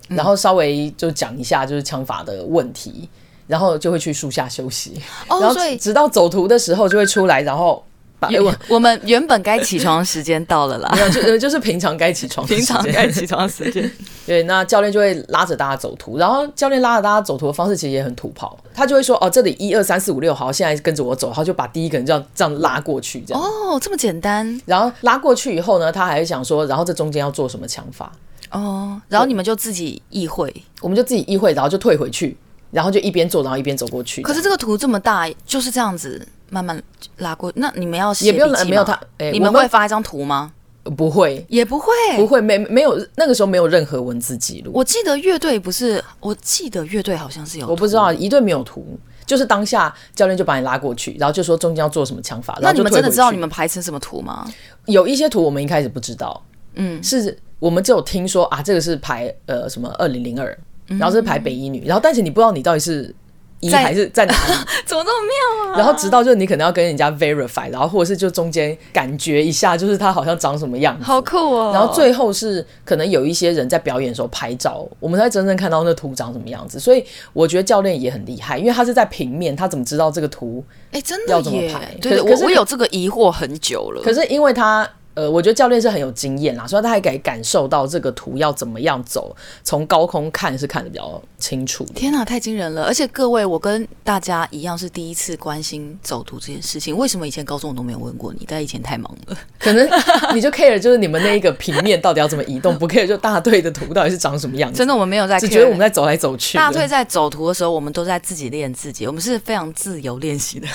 [0.10, 3.10] 然后稍微就讲一下就是枪法的问题，
[3.48, 7.84] 然后就会去树下休息，哦，然后直到走图的时候就会出来，然后
[8.30, 13.92] 把我我们原本该起床的时间到了啦，没有就就是平常该起床，平常该起床的时间，
[14.26, 23.44] 对，那教练就会拉着大家走图，然后教练拉着大家走图的方式其实也很土炮，他就会说哦，这里一二三四五六，好，现在跟着我走，然后就把第一个人这样这样拉过去，这样。
[23.44, 28.12] 哦，这么简单，然后拉过去以后呢，他还会想说，然后这中间要做什么枪法。
[28.52, 32.38] 哦，然后你们就自己意会，我们就自己意会，然后就退回去，
[32.74, 34.24] 然后就一边做，然后一边走过去。
[34.24, 36.82] 可是这个图这么大，就是这样子慢慢
[37.18, 37.54] 拉过。
[37.56, 40.52] 那你们要写也不用，没有他，欸、你们会发一张图吗？
[40.98, 44.72] 不会，也不会，不会，没没有那个时候没有任何文字记录。
[44.74, 52.58] 我记得乐队不是，我记得乐队好像是有，我不知道一队没有图，就是当下教练就把你拉过去，然后就说中间要做什么枪法。
[52.62, 54.46] 那你们真的知道你们排成什么图吗？
[54.88, 57.38] 有一些图我们一开始不知道，嗯，是。
[57.60, 63.14] 我们只有听说啊，这个是排呃什么二零零二，然后是排北一女，然后但是你不知道你到底是
[63.60, 64.54] 一还是在哪里，
[64.86, 65.28] 怎么这么
[65.66, 65.78] 妙啊？
[65.78, 71.72] 然后直到就是你可能要跟人家 verify，然后或者是就中间感觉一下，就是他好像长什么样子，好酷哦。
[71.74, 76.78] 然后最后是可能有一些人在表演的时候拍照，我们才真正看到那图长什么样子。
[76.78, 80.62] 所以我觉得教练也很厉害，因为他是在平面，他怎么知道这个图？
[80.92, 81.96] 哎，真的要怎么拍？
[82.02, 84.02] 对，我我有这个疑惑很久了。
[84.04, 84.88] 可是因为他。
[85.16, 91.84] 呃，我觉得教练是很有经验啦，所以他还可以感受到这个图要怎么样走，从高空看是看的比较清楚。
[91.94, 92.86] 天哪，太惊人了！
[92.86, 96.96] 而且各位，我跟大家一样是第一次关心走图这件事情。
[96.96, 98.46] 为什么以前高中我都没有问过你？
[98.48, 99.86] 但以前太忙了， 可能
[100.34, 104.78] 你就 care 就是你们那一个平面到底要怎么移动，不 care 就大队的图到底是长什么样子。
[104.78, 106.58] 真的，我们没有在 care，只觉得我们在走来走去。
[106.58, 110.68] 大队在走图的时候，我们都在自己练自己，我们是非常自由练习的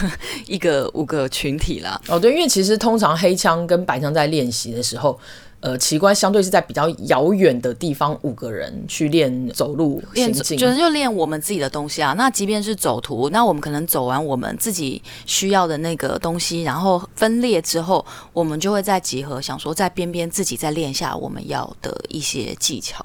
[0.47, 1.99] 一个五个群体啦。
[2.09, 5.19] 哦，对，因为其实通常黑枪跟白枪在练习的时候。
[5.61, 12.15] 呃，奇观相对是在比较遥远的地方，五个人去练走路行进，就是就练我们自己的东西啊。
[12.17, 23.05] 那即便是走图，那我们可能走完我们自己需要的那个东西，然后分裂之后，我们就会再集合，想说在边边自己再练下我们要的一些技巧。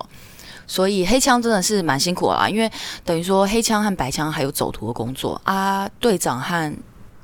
[0.68, 2.72] 所以黑枪真的是蛮辛苦啊，因为
[3.04, 6.74] 等于说黑枪和白枪还有走图的工作啊，队长和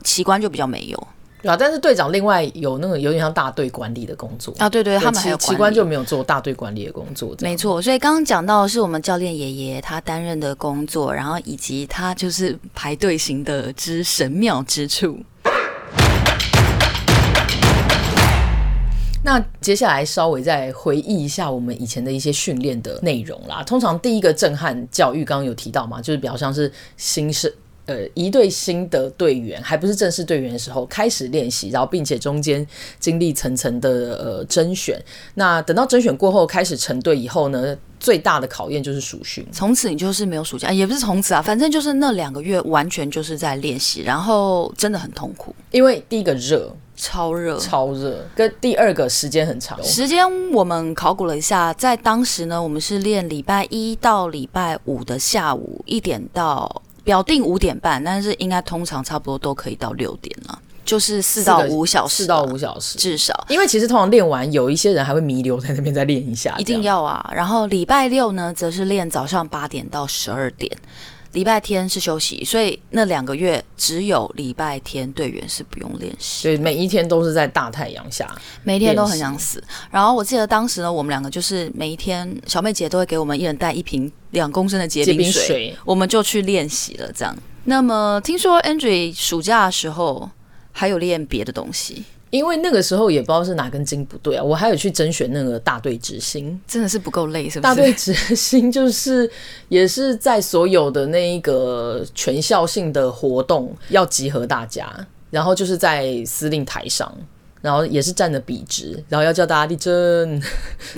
[0.04, 1.08] 奇观就比较没有。
[1.42, 7.82] 对啊，但是队长另外有那个有点像大队管理的工作啊，对对，他们还有奇观就没有做大队管理的工作，没错。
[7.82, 15.18] 所以刚刚讲到的是我们教练爷爷他担任的工作，然后以及他就是排队型的之神妙之处。
[19.22, 23.62] 那接下来稍微再回忆一下我们以前的一些训练的内容啦。
[23.64, 27.52] 通常第一个震撼教育刚刚有提到嘛，就是比较像是新生。
[27.90, 32.66] 呃一队新的队员，还不是正式队员的时候开始练习，然后并且中间
[33.00, 35.02] 经历层层的呃甄选。
[35.34, 39.44] 那等到甄选过后开始成队以后呢，最大的考验就是暑训。
[39.52, 46.72] 从此你就是没有暑假，也不是从此啊，反正就是那两个月完全就是在练习，然后真的很痛苦，因为第一个热。
[47.02, 49.82] 超热，超热，跟第二个时间很长。
[49.82, 50.22] 时间
[50.52, 63.34] 我们考古了一下，在当时呢，我们是练礼拜一到礼拜五的下午一点到表定五点半，但是应该通常差不多都可以到六点了，就是四到五小时，四到五小时至少。
[63.50, 67.28] 因为其实通常练完，有一些人还会弥留在那边再练一下，一定要啊。
[67.34, 70.72] 然后礼拜六呢，则是练早上八点到十二点。
[71.34, 76.44] 礼拜天是休息，所以那两个月只有礼拜天队员是不用练习。
[76.44, 79.64] 对，每一天都是在大太阳下，每一天都很想死。
[79.92, 87.12] 然后我记得当时呢，我们两个就是每一天，小妹姐都会给我们一人带一瓶两公升的结冰水，水我们就去练习了。
[87.14, 87.38] 这样。
[87.66, 90.30] 那么听说 Andrew 暑假的时候
[90.72, 92.04] 还有练别的东西。
[92.30, 97.74] 因为那个时候也不知道是哪根筋不对啊，我还有去甄选那个大队执行，真的是不够累，是不是？
[97.74, 99.30] 大队执行就是
[99.68, 104.88] 也是在所有的那一个全校性的活动要集合大家，
[105.32, 107.12] 然后就是在司令台上，
[107.62, 110.42] 然后也是站的笔直，然后要叫大家立正、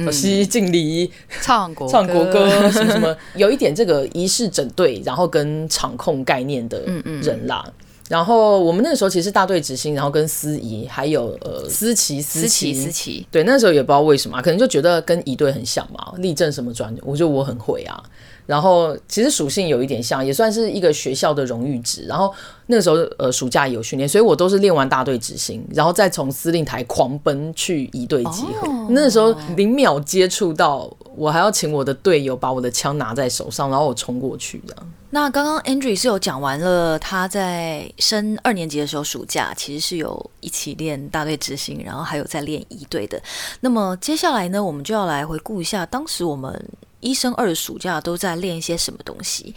[0.03, 1.11] 稍息、 敬礼、
[1.41, 6.81] 唱国唱国歌什么什么，有一点这个仪式整队，然后跟场控概念的
[7.21, 7.63] 人啦。
[7.65, 18.03] 嗯嗯然后我们那个时候其实是大队执行，然后跟司仪还有呃司棋司棋司棋，对，那时候也不知道为什么，可能就觉得跟仪队很像嘛，立正什么转，我觉得我很会啊。
[18.45, 22.03] 然后其实属性有一点像，也算是一个学校的荣誉值。
[22.03, 22.33] 然后
[22.65, 28.67] 那个时候呃暑假有训练，所以我都是练完大队执行，然后再从司令台狂奔去仪队集合。
[28.67, 30.91] 哦、那个时候零秒接触到，
[31.21, 34.91] 我还要请我的队友把我的枪拿在手上，然后我冲过去这样。
[35.11, 43.21] 那刚刚 Andrew 是有讲完了，他在升二年级的时候，暑假其实是有一起练大队执行，然后还有在练一队的。
[43.59, 46.59] 那么接下来呢，我们就要来回顾一下当时我们
[47.01, 49.53] 一升二暑假都在练一些什么东西。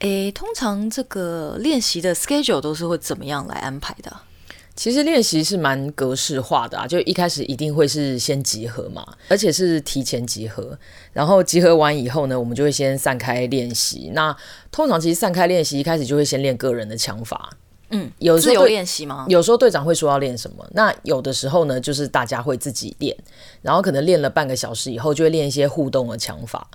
[0.00, 4.12] 诶，通常这个练习的 schedule 都是会怎么样来安排的？
[4.76, 10.78] 其实练习是蛮格式化的啊，就一开始一定会是先集合嘛，而且是提前集合，
[11.14, 14.10] 然后集合完以后呢，我们就会先散开练习。
[14.14, 14.36] 那
[14.70, 17.50] 通常其实散开练习一开始就会先练个人的枪法，
[17.88, 19.24] 嗯，有时候有练习吗？
[19.30, 23.16] 有时候队长会说要练什么，那有的时候呢，就是大家会自己练，
[23.62, 26.68] 然后可能练了半个小时以后，就会练一些互动的枪法。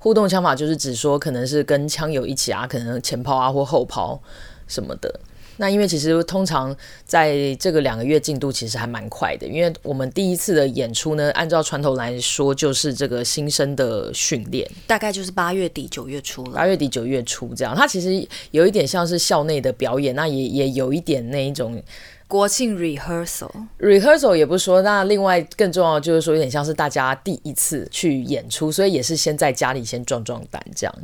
[0.00, 4.20] 互动枪法就是指说，可能是跟枪友一起啊，可能前抛啊或后抛
[4.66, 5.18] 什么的。
[5.58, 16.52] 那因为其实通常在这个两个月进度其实还蛮快的，因为我们第一次的演出呢，按照传统来说就是这个新生的训练，大概就是八月底九月初了。
[16.52, 21.82] 八月底九月初这样，它其实有一点像是校内的表演，那也也有一点那一种
[22.26, 23.50] 国庆 rehearsal。
[23.80, 30.94] rehearsal 也不是说，那另外更重要的就是说有点像是大家第一次去演出，所以也是先在家里先壮壮胆这样。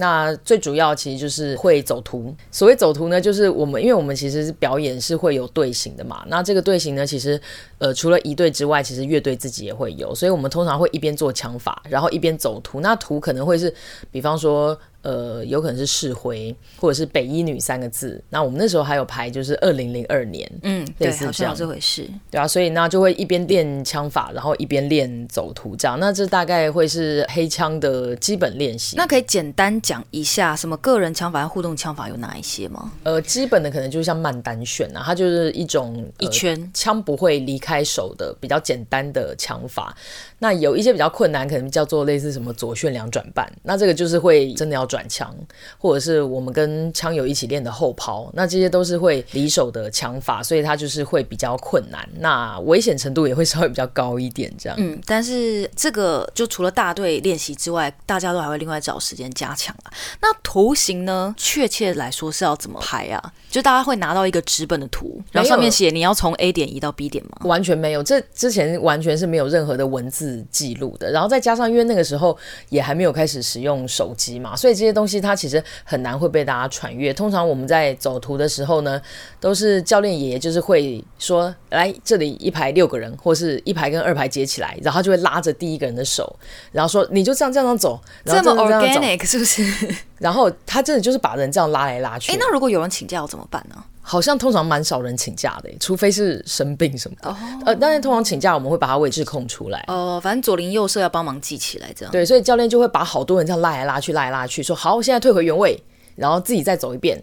[0.00, 2.34] 那最主要其实就是会走图。
[2.50, 6.24] 所谓走图呢，就是我们因为我们其实是表演是会有队形的嘛。
[6.26, 7.40] 那这个队形呢，其实
[7.78, 10.12] 呃除了一队之外，其实乐队自己也会有。
[10.12, 12.80] 所以我们通常会一边做枪法，然后一边走图。
[12.80, 13.72] 那图可能会是，
[14.10, 14.76] 比方说。
[15.02, 18.22] 呃，有可能是市徽，或者是北一女三个字。
[18.28, 22.46] 那我们那时候还有排，就是二零零二年，嗯，类似这样，好像有这回事，对啊。
[22.46, 25.98] 所以那就会一边练枪法，然后一边练走图，这样。
[25.98, 28.96] 那这大概会是黑枪的基本练习。
[28.96, 32.92] 那可以简单讲一下，什么个人枪法和互动枪法有哪一些吗？
[33.04, 39.96] 呃，基本的可能就像慢单选啊，它就是一种、呃、一圈枪不会离开手的比较简单的枪法。
[40.40, 45.32] 那有一些比较困难，可能叫做类似什么左旋两转半，那这个就是会真的要转枪，
[45.78, 54.76] 或者是我们跟枪友一起练的后抛，那这些都是会离手的枪法，所以它就是会比较困难，那危险程度也会稍微比较高一点，这样。
[54.80, 59.92] 嗯，但是这个就除了大队练习之外，大家都还会另外找时间加强啊。
[60.22, 61.34] 那图形呢？
[61.36, 63.32] 确切来说是要怎么排啊？
[63.50, 67.38] 就大家会拿到一个纸本的图，然后上面写你要从 A 点移到 B 点吗？
[67.42, 70.29] 完全没有，这之前完全是没有任何的文字。
[70.50, 72.36] 记录的，然后再加上因为那个时候
[72.68, 77.12] 也还没有开始使用手机嘛，所以这些东西它其实很难会被大家传阅。
[77.12, 79.00] 通常我们在走图的时候呢，
[79.38, 86.34] 都是教练爷爷就是会说，来这里一排六个人，或是一排跟二排接起来，然后就会拉着第一个人的手，
[86.72, 89.64] 然后说你就这样这样走，然后这么 organic 是不是？
[90.18, 92.30] 然后他真的就是把人这样拉来拉去。
[92.32, 93.82] 哎，那如果有人请假要怎么办呢？
[94.10, 97.28] 好像通常蛮少人请假的，除非是生病什么的。
[97.28, 97.38] Oh.
[97.66, 99.84] 呃，但是通常请假我们会把他位置空出来。
[99.86, 102.10] 哦，uh, 反正左邻右舍要帮忙记起来，这样。
[102.10, 105.80] 对，所以教练就会把好多人这样拉来拉去，拉来拉去，说好，现在退回原位，
[106.16, 107.22] 然后自己再走一遍。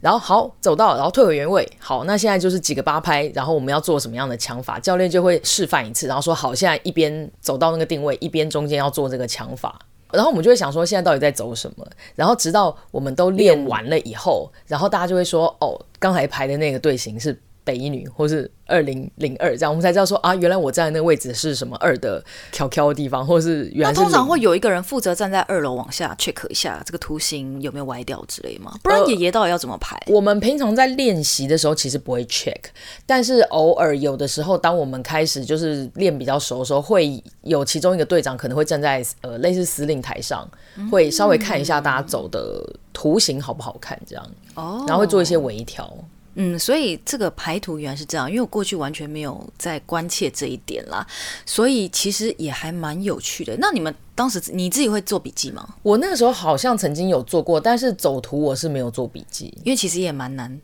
[0.00, 1.70] 然后好走到，然后退回原位。
[1.78, 4.78] 好，那现在就是几个八拍，然后我们要做什么样的枪法？
[4.80, 9.78] 教练就会示范一次，然后说好，现在一边走到那个定位，一边中间要做这个枪法。
[10.14, 11.86] 然后我们就会想说，现在到底在走什么？
[12.14, 17.38] 然后直到我们都练完了以后，然后大家就会说，哦，刚才排的那个队形是。
[17.64, 24.00] 北一女，或是二零零二这样，我们才知道说啊，原来我站的那个位置是什么二的挑挑的地方，或是原来是。
[24.00, 28.74] 通常会有一个人负责站在二楼往下 check 一下这个图形有没有歪掉之类吗？
[28.82, 29.96] 不然爷爷到底要怎么排？
[30.06, 32.60] 呃，我们平常在练习的时候其实不会 check，
[33.06, 40.46] 但是偶尔有的时候，当我们开始就是练比较熟的时候，会有其中一个队长可能会站在呃类似司令台上，
[40.90, 42.62] 会稍微看一下大家走的
[42.92, 45.90] 图形好不好看这样，哦，然后会做一些微调。
[46.34, 51.06] 嗯，所以这个排图原来是这样，因为我过去完全没有在关切这一点啦，
[51.46, 53.56] 所以其实也还蛮有趣的。
[53.58, 55.76] 那你们当时你自己会做笔记吗？
[55.82, 60.60] 我那个时候好像曾经有做过，但是走图我是没有做笔记，因为其实也蛮难。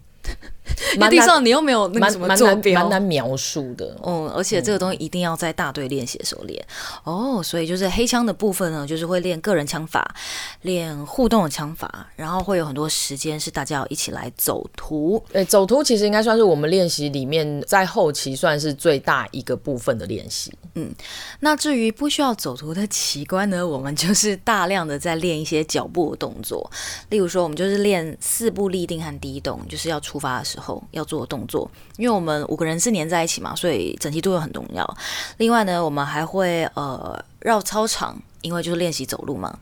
[0.99, 3.97] 那地上你又没有那个什么坐标，蛮难描述的。
[4.05, 6.64] 嗯，而且这个东西一定要在大队练习的时候练。
[7.05, 10.14] 哦，所以就是黑枪的部分呢，就是会练个人枪法，
[10.62, 15.23] 练互动的枪法，然后会有很多时间是大家要一起来走图。
[15.33, 20.53] 对，走图其实应该算是我们练习里面在后期算是最大一个部分的练习。
[20.75, 20.93] 嗯，
[21.41, 26.71] 那至于不需要走图的奇观呢，我们就是大量的在练一些脚步的动作，
[27.09, 30.60] 例如说我们就是练四步立定和第一动，就是要出发的时候。
[30.61, 34.97] 后要做的动作，因为我们五个人是连在一起嘛，所以整齐度又很重要。
[35.39, 38.17] 另外呢，我们还会呃绕操场。
[38.43, 39.55] 因为就是练习走路嘛，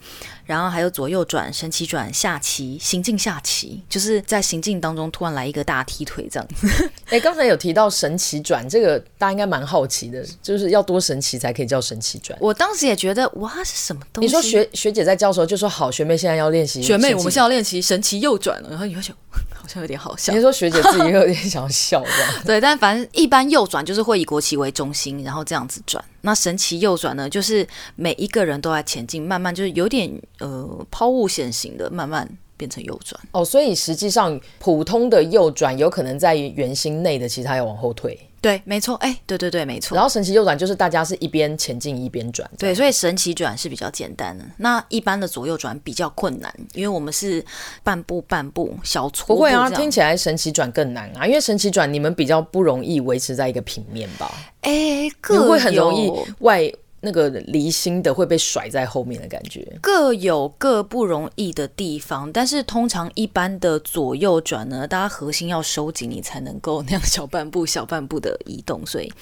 [0.49, 6.91] 然后还有左右转、神奇转、下棋、行进下棋，就是在行进当中突然来一个大踢腿这样子。
[7.11, 12.35] 哎，刚才有提到神奇转，这个大家应该蛮好奇的，就是要多神奇才可以叫神奇转。
[12.41, 14.27] 我当时也觉得哇，是什么东西？
[14.27, 16.83] 你说学学姐在教的时候就说好，学妹现在要练习。
[16.83, 19.15] 学妹，我们现在要练习神奇右转了，然后你会想
[19.55, 20.33] 好像有点好笑。
[20.33, 22.35] 你说学姐自己又有点想笑这样。
[22.47, 26.03] 对，但反正一般右转就是会以国旗为中心，然后这样子转。
[26.23, 30.11] 那神奇右转呢，就是每一个人都在前进，慢慢就是有点
[30.41, 33.21] 呃抛物线型的，慢慢变成右转。
[33.33, 38.19] 哦，所以实际上普通的右转有可能在圆心内的，其他要往后退。
[38.41, 39.97] 对，没错，哎，对对对，没错。
[39.97, 42.49] 然后神奇右转就是大家是一边前进一边转。
[42.57, 44.45] 对，所以神奇转是比较简单的。
[44.59, 47.45] 那一般的左右转比较困难，因为我们是
[47.83, 49.35] 半步半步小错。
[49.35, 54.33] 不会啊，听起来神奇转更难啊，因为神奇转你们比较不容易维持在一个平面吧？
[54.61, 56.09] 哎，各会很容易
[56.39, 56.73] 外。
[57.01, 69.13] 那个离心的会被甩在后面的感觉，各有各不容易的地方，但是通常一般的左右转呢，大家核心要收紧，你才能够那样小半步小半步的移动，所以。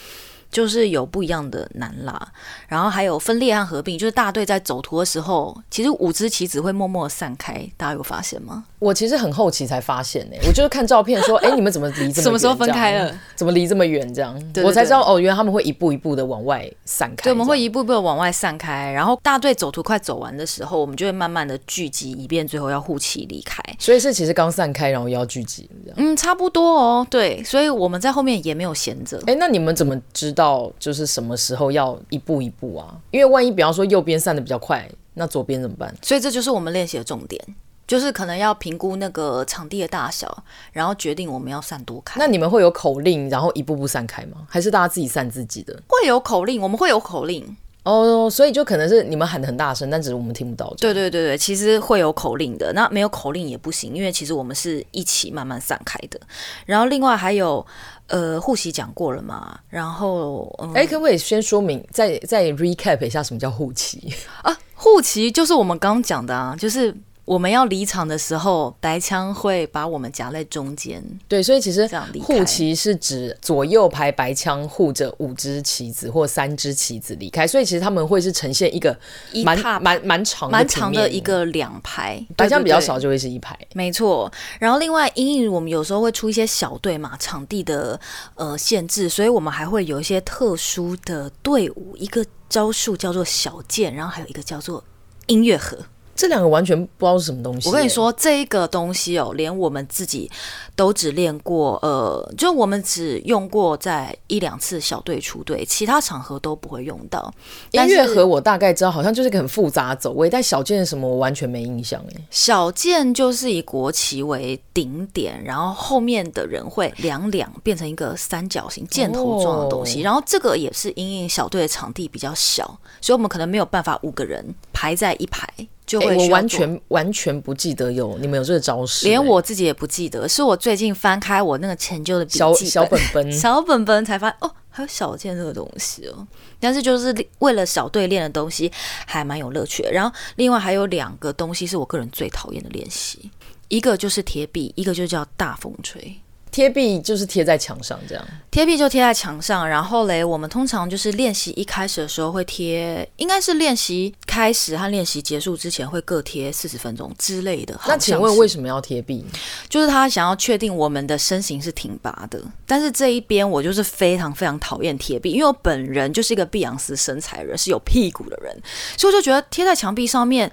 [0.50, 2.28] 就是有不一样的难啦，
[2.68, 8.64] 然后还有分裂和合并，就是大队在走图的时候，其实五支棋子会默默散开，大家有发现吗？
[8.78, 12.22] 我其实很后期才发现呢、欸，我就是看照片说，哎、欸，你们怎么离这么远？
[12.22, 13.18] 什么时候分开了？
[13.34, 14.12] 怎么离这么远？
[14.14, 17.24] 这样，对我才知道哦，原来他们会一步一步的往外散开。
[17.24, 23.62] 对，我们会一步一步的往外散开，然后大队走图快走完的时候，我们就会慢慢的聚集，以便最后要护旗离开。
[23.78, 27.06] 所以是其实刚散开，然后要聚集，嗯，差不多哦。
[27.10, 29.16] 对，所以我们在后面也没有闲着。
[29.26, 31.26] 哎、欸，那你们怎么知道就是什么？
[31.26, 32.96] 什么时候要一步一步啊？
[33.10, 35.92] 因为万一比方说右边散的比较快，那左边怎么办？
[36.00, 37.44] 所以这就是我们练习的重点，
[37.84, 42.20] 就是可能要评估那个场地的大小，然后决定我们要散多开。
[42.20, 44.46] 那你们会有口令，然后一步步散开吗？
[44.48, 45.76] 还是大家自己散自己的？
[45.88, 47.56] 会有口令，我们会有口令
[47.86, 48.28] 哦。
[48.28, 50.74] 所以就可能是你们喊的很大声，但只是我们听不到。
[50.78, 52.72] 对对对对，其实会有口令的。
[52.72, 56.20] 那没有口令也不行，因为其实我们是一起慢慢散开的。
[56.66, 57.64] 然后另外还有。
[58.08, 59.58] 呃，护旗讲过了嘛？
[59.68, 64.56] 然后，哎、嗯，可不可以先说明，再再 recap 一下什么叫护旗啊？
[64.76, 66.94] 护旗就是我们刚刚讲的啊，就是。
[67.26, 71.02] 我们要离场的时候，白枪会把我们夹在中间。
[71.26, 71.86] 对，所以其实
[72.22, 78.96] 护旗是指左右排白枪护着五只旗子或三只旗子离开，所以其实他们会是呈现一个
[79.44, 84.32] 蛮蛮蛮长蛮长的一个两排，白枪比较少就会是一排，没错。
[84.60, 87.98] 然后另外，因为我们有时候会出一些小队嘛，场地的
[88.36, 94.84] 呃限制，所以我们还会有一些特殊的队伍，一个招数叫做小剑，然后还有一个叫做
[95.26, 95.76] 音乐盒。
[96.16, 97.68] 这两个完全不知道是什么东西。
[97.68, 100.30] 我跟你说，这一个东西哦，连我们自己
[100.74, 107.32] 都只练过，呃，就我们只用过在一两次小队出队，其他场合都不会用到。
[107.72, 112.20] 音乐盒我大概知道，好像就是个很复杂的走位，但小件什么我完全没印象哎。
[112.30, 122.64] 小件就是以国旗为顶点，然后后面的人会两两变成一个三角形箭头状的东西，哦、然后这个也是因为小队的场地比较小，
[123.00, 125.48] 所以我们可能没有办法五个人排在一排。
[125.86, 130.28] 就会、欸、我完全完全不记得有你们有这个招式、欸，连我自己也不记得。
[130.28, 136.26] 是我最近翻开我那个陈旧的笔记小小本本，小本本 才发现哦，还有小件这个东西哦。
[136.58, 138.70] 但是就是为了小队练的东西，
[139.06, 139.92] 还蛮有乐趣的。
[139.92, 143.30] 然后另外还有两个东西是我个人最讨厌的练习，
[143.68, 146.16] 一个就是铁笔，一个就叫大风吹。
[146.56, 149.68] 贴壁就是贴在墙上，这样贴壁就贴在墙上。
[149.68, 157.78] 然后嘞，我们通常就是练习一开始的时候会贴，应该是练习开始和练习结束之前会各贴四十分钟之类的。
[157.86, 159.22] 那请问为什么要贴壁？
[159.68, 162.40] 就是他想要确定我们的身形是挺拔的。
[162.66, 168.58] 但是这一边我就是非常非常讨厌贴壁，因为我本人就是一个碧昂斯身材人，是有屁股的人，
[168.96, 170.50] 所以我就觉得贴在墙壁上面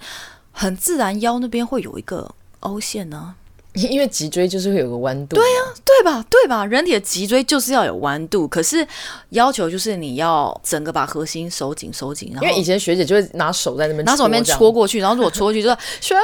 [0.52, 3.40] 很自然，腰那边会有一个凹陷呢、啊。
[3.74, 6.26] 因为脊椎就是会有个弯度，对呀、啊，对吧？
[6.30, 6.66] 对吧？
[6.66, 8.86] 人体的脊椎就是要有弯度，可是
[9.30, 12.30] 要求就是你要整个把核心收紧、收紧。
[12.32, 16.22] 然后因为以前学姐就会拿手在那边，拿手那边戳过去，然后如果戳过去就说 学妹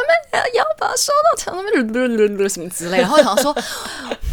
[0.54, 1.74] 要把收到墙上面，
[2.50, 3.04] 什么之类的。
[3.04, 3.56] 然后想说，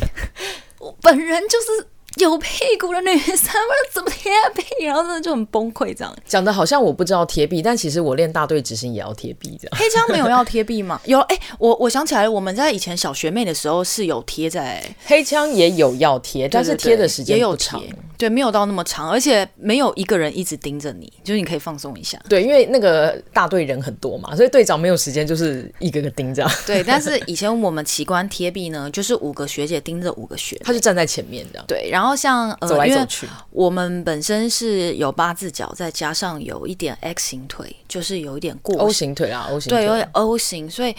[0.78, 1.86] 我本人就是。
[2.16, 4.84] 有屁股的女生，我要怎么贴壁？
[4.84, 9.78] 然后真的就很崩溃，这样讲的好像我不知道贴壁，但其实我练大队执行也要贴壁，这样。
[9.78, 10.98] 黑枪没有要贴壁吗？
[11.04, 17.82] 有，哎、欸，我我想起来，我们在以前小学妹的时候是有贴在黑枪也有要贴，但是贴的时间也有长，
[18.16, 22.18] 对，没有到那么长，而且没有一个人一直盯着你，就是你可以放松一下。
[22.30, 26.48] 对，因为那个大队人很多嘛，所以队长没有时间，就是一个个盯着。
[26.66, 31.64] 对，但是以前我们奇观贴壁呢，就是五个学姐盯着五个学，他就站在前面这样。
[31.68, 32.05] 对，然后。
[32.06, 40.94] 然后像呃，走来走去，我们本身是有八字脚，再加上有一点 X 型腿，就是有一点过 O 型腿啊，O 型腿，对，有点 O 型，所以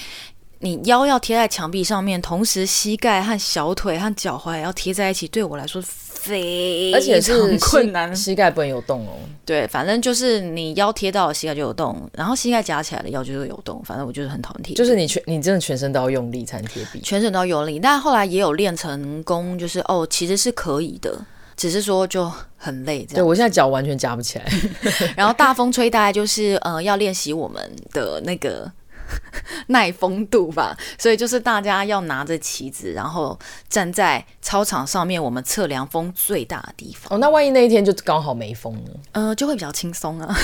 [0.60, 6.92] 你腰要贴在墙壁上面，同时膝盖和小腿和脚踝要贴在一起，对我来说非
[7.22, 9.14] 常困难，膝盖不能有动哦。
[9.46, 13.82] 对，反正就是你腰贴到膝盖就有动，然后膝盖夹起来的腰就会有动。
[13.86, 17.80] 反正我就是很讨厌贴，就是你全你真的全身都要用力才能贴壁，全身都要用力。
[17.80, 21.16] 但后来也有练成功，就是哦，其实是可以的。
[21.56, 23.16] 只是说就很累，这样。
[23.16, 24.46] 对，我现在脚完全夹不起来。
[25.16, 28.72] 然后大风吹大概就是呃要练习我们的那个。
[29.68, 33.38] 耐风度吧，所以就是大家要拿着旗子，然后
[33.70, 37.16] 站在操场上面，我们测量风最大的地方。
[37.16, 38.92] 哦，那万一那一天就刚好没风呢？
[39.14, 40.36] 呃，就会比较轻松啊。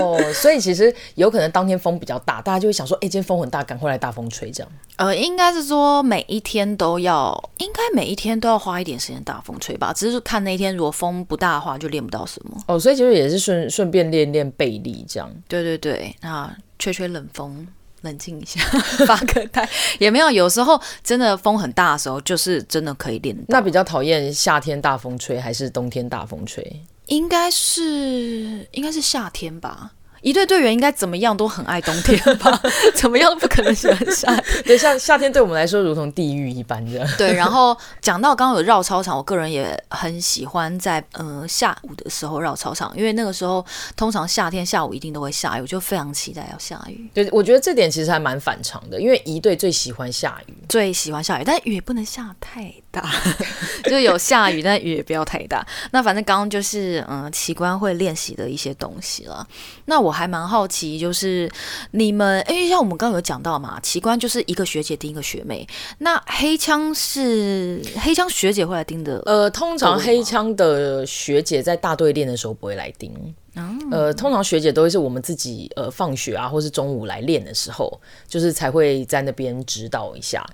[0.00, 4.72] 哦， 所以其实有可能当天风比较大，大家就会想说，哎，今天风很大，赶快来大风吹这样。
[4.96, 9.92] 呃，应该是说每一天都要，应该每一天都要花一点时间大风吹吧。
[9.92, 12.56] 只是看那一天如果风不大的话，就练不到什么。
[12.66, 15.30] 哦，所以其实也是顺顺便练练背力这样。
[15.48, 17.66] 对对对，那吹吹冷风。
[18.02, 18.60] 冷静一下，
[19.06, 20.30] 发个呆也没有。
[20.30, 23.36] 有时候真的风很大的时候，就是真的可以练。
[23.48, 26.84] 那比较讨厌夏天大风吹还是冬天大风吹？
[27.06, 29.92] 应该是应该是夏天吧。
[30.22, 32.60] 一队队员应该怎么样都很爱冬天吧？
[32.94, 34.62] 怎么样都不可能喜欢夏天。
[34.64, 37.08] 对，像夏天对我们来说如同地狱一般这样。
[37.18, 43.64] 对，然后讲到刚刚有绕操场，我个人也很喜欢在呃下午的时候绕操场，因为那个时候
[43.96, 47.10] 通常夏天下午一定都会下雨，我就非常期待要下雨。
[47.12, 53.04] 对，我觉得这点其实还蛮反常的，因为一队最喜欢下雨，最喜欢下雨，但雨也不能下太大，
[53.90, 55.66] 就有下雨，但雨也不要太大。
[55.90, 59.44] 那反正刚刚就是嗯奇观会练习的一些东西了。
[59.86, 60.11] 那我。
[60.12, 61.50] 我还蛮好奇，就是
[61.92, 69.22] 你们，因为像我们刚刚有讲到嘛，奇观就是一个学姐盯一个学妹，那黑枪是黑枪学姐会来盯的。
[69.24, 73.10] 呃，通常黑枪的学姐在大队练的时候不会来盯，
[73.54, 77.98] 哦、呃，通常学姐都会是我们自己呃放学啊，或是中午来练的时候，
[78.28, 80.46] 就是才会在那边指导一下。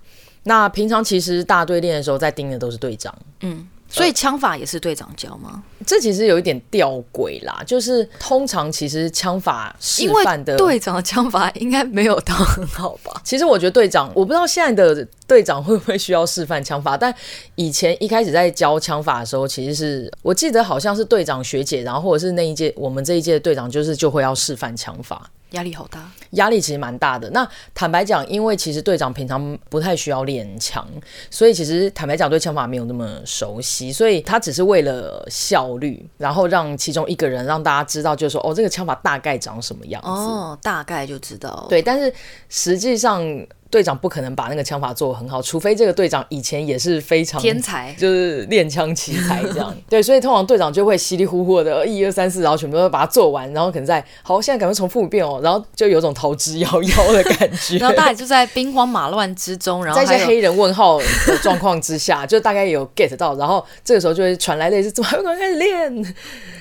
[0.44, 3.66] 那平常其实大队练的时候，在盯的都是队长，嗯。
[3.88, 5.62] 所以枪法也是队长教吗？
[5.86, 13.20] 这其实有一点吊诡啦，就是通常其实枪法示范的队长的枪法应该没有到很好吧？
[13.24, 17.12] 其实我觉得队长，我不知道现在的队长会不会需要示范枪法，但
[17.54, 25.30] 以前一开始在教枪法的时候，其实是我记得好像是队长学姐，然后或者是那一届我们这一届的队长，就是就会要示范枪法。
[25.52, 27.30] 压力好大，压力其实蛮大的。
[27.30, 30.86] 那坦白讲，因为其实队长平常不太需要练枪，
[31.30, 40.08] 所以其实坦白讲对枪法没有那么熟悉，所以他只是为了效率，然后让其中一个人让大家知道，就是说哦，这个枪法大概长什么样子。
[40.08, 41.66] 哦，大概就知道。
[41.68, 42.12] 对，但是
[42.48, 43.22] 实际上
[43.70, 49.74] 队长不可能把那个枪法做得很好，除非这个队长以前也是非常天才，就是练枪奇才这样。
[49.88, 57.76] 对，所以通常队长就会稀里糊涂的一二三四，然后全部都把它做完，然后可能在好，现在赶快重复一遍哦，然后就有种逃之夭夭的感觉。
[57.78, 66.14] 然后大家就在兵荒马乱之中，然后在一些黑人问号的状况之下，就大概有 get 到，然后这个时候就会传来类似怎么还没开始练？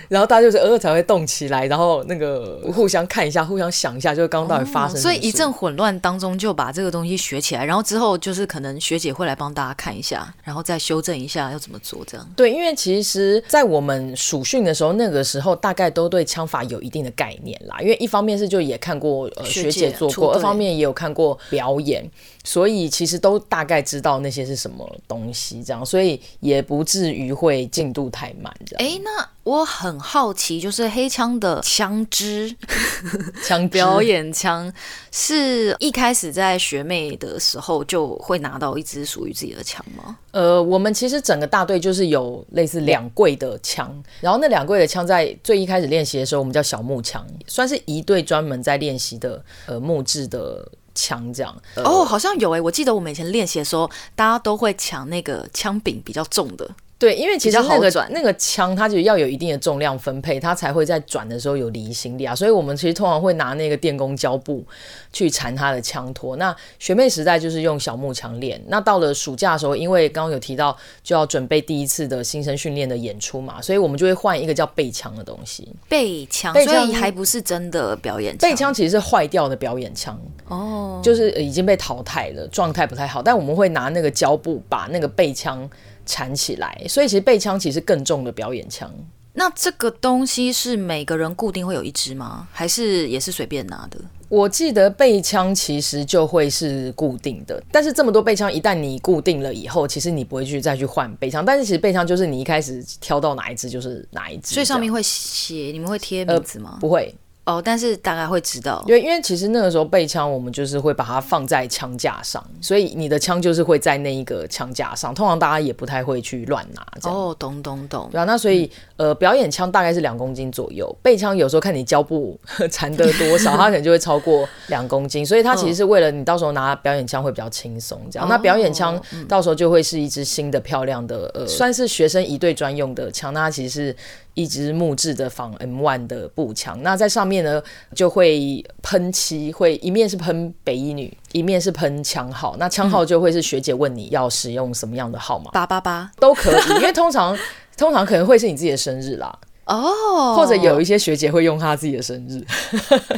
[0.09, 4.95] 然后大家就是偶尔才会动起来，然后那个互相看一下，互相想一下，就是刚刚到底发生。
[4.95, 12.25] 所以一阵混乱当中就把这个东西学起来，然后之后就是可能学姐会来帮大家看一下，然后再修正一下要怎么做这样。
[12.35, 17.77] 对，因为其实，在我们暑训的时候，那个时候大概都对枪法有一定的概念啦。
[17.81, 22.09] 因为一方面是就也看过呃学姐做过，二方面也有看过表演，
[22.47, 28.87] 所以其实都大概知道那些是什么东西，这样，所以也不至于会进度太慢这样。
[28.87, 29.27] 哎，那。
[29.47, 32.53] 我很好奇，就是黑枪的枪支，
[33.41, 34.69] 枪表演枪
[35.09, 40.17] 是一开始在学妹的时候就会拿到一支属于自己的枪吗？
[40.31, 51.55] 呃，我们其实整个大队就是有类似两柜的枪，然后那两柜的枪在最一开始练习的时候，我们叫小木枪，算是一队专门在练习的呃木质的枪这样。
[51.75, 56.67] 哦，好像有诶，我记得我们以前练习的时候，大家都会抢那个枪柄比较重的。
[56.99, 62.33] 对，因为其实那个那个枪，它就要有一定的重量分配，它才会在转的时候有离心力啊。
[62.33, 64.65] 所以我们其实通常会拿那个电工胶布
[65.13, 66.37] 去缠它的枪托。
[66.37, 68.59] 那学妹时代就是用小木枪练。
[68.67, 75.71] 那到了暑假的时候，因为刚刚有提到就要准备第一次的新生训练的演出嘛，所以我们就会换一个叫背枪的东西。
[75.87, 78.49] 背枪，所以还不是真的表演枪。
[78.49, 83.21] 背枪其实是坏掉的表演枪哦，就是已经被淘汰了，状态不太好。
[83.21, 85.69] 但我们会拿那个胶布把那个背枪。
[86.07, 88.91] 缠起来，所以其实背枪其实更重的表演枪。
[89.33, 92.47] 那这个东西是每个人固定会有一支吗？
[92.51, 93.99] 还是也是随便拿的？
[94.29, 101.45] 我记得背枪其实就会是固定的，但是这么多背枪，一旦你固定了以后，其实你不会去再去换背枪。
[101.45, 106.71] 但是其实背枪就是你一开始挑到哪一支就是哪一支，所以上面会写，你们会贴名字吗？
[106.73, 107.13] 呃，不会。
[107.47, 115.15] 哦，但是大概会知道，因为因为其实那个时候背枪，我们就是会把它放在枪架上，所以你的枪就是会在那一个枪架上。
[115.15, 116.85] 通常大家也不太会去乱拿。
[117.09, 118.09] 哦，懂懂懂。
[118.11, 122.37] 对啊，那所以、嗯、呃，表演枪大概是两公斤左右，背枪有时候看你胶布
[122.69, 125.25] 缠得多少，它可能就会超过两公斤。
[125.25, 128.27] 所以它其实是为了你到时候拿表演枪会比较轻松，这样。
[128.27, 133.33] 哦、那表演枪到时候就会是一支新的漂亮的，呃，算是学生一队专用的枪。
[133.33, 133.95] 那它其实是。
[134.37, 137.59] 一支木质的仿 M1 的步枪，那在上面呢
[137.95, 142.55] 就会喷漆，会一面是喷北一女，一面是喷枪号。
[142.59, 147.35] 那枪号就会是学姐问你要使用什么样的号码，八八八都可以，因为通常
[147.75, 149.35] 通常可能会是你自己的生日啦，
[149.65, 152.39] 哦，或者有一些学姐会用她自己的生日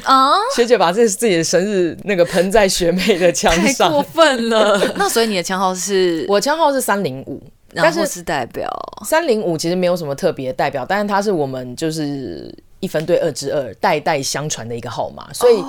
[0.04, 4.80] 啊， 学姐把这自己的生日那个喷在学妹的枪上，太过分了。
[4.96, 6.26] 那所以你的枪号是？
[6.30, 7.44] 我枪号是三零五。
[7.76, 8.70] 但是是代表
[9.06, 15.64] 三零五其实没有什么特别代表，但是它是我们就是一分队二之二代代相传的一个号码，所以。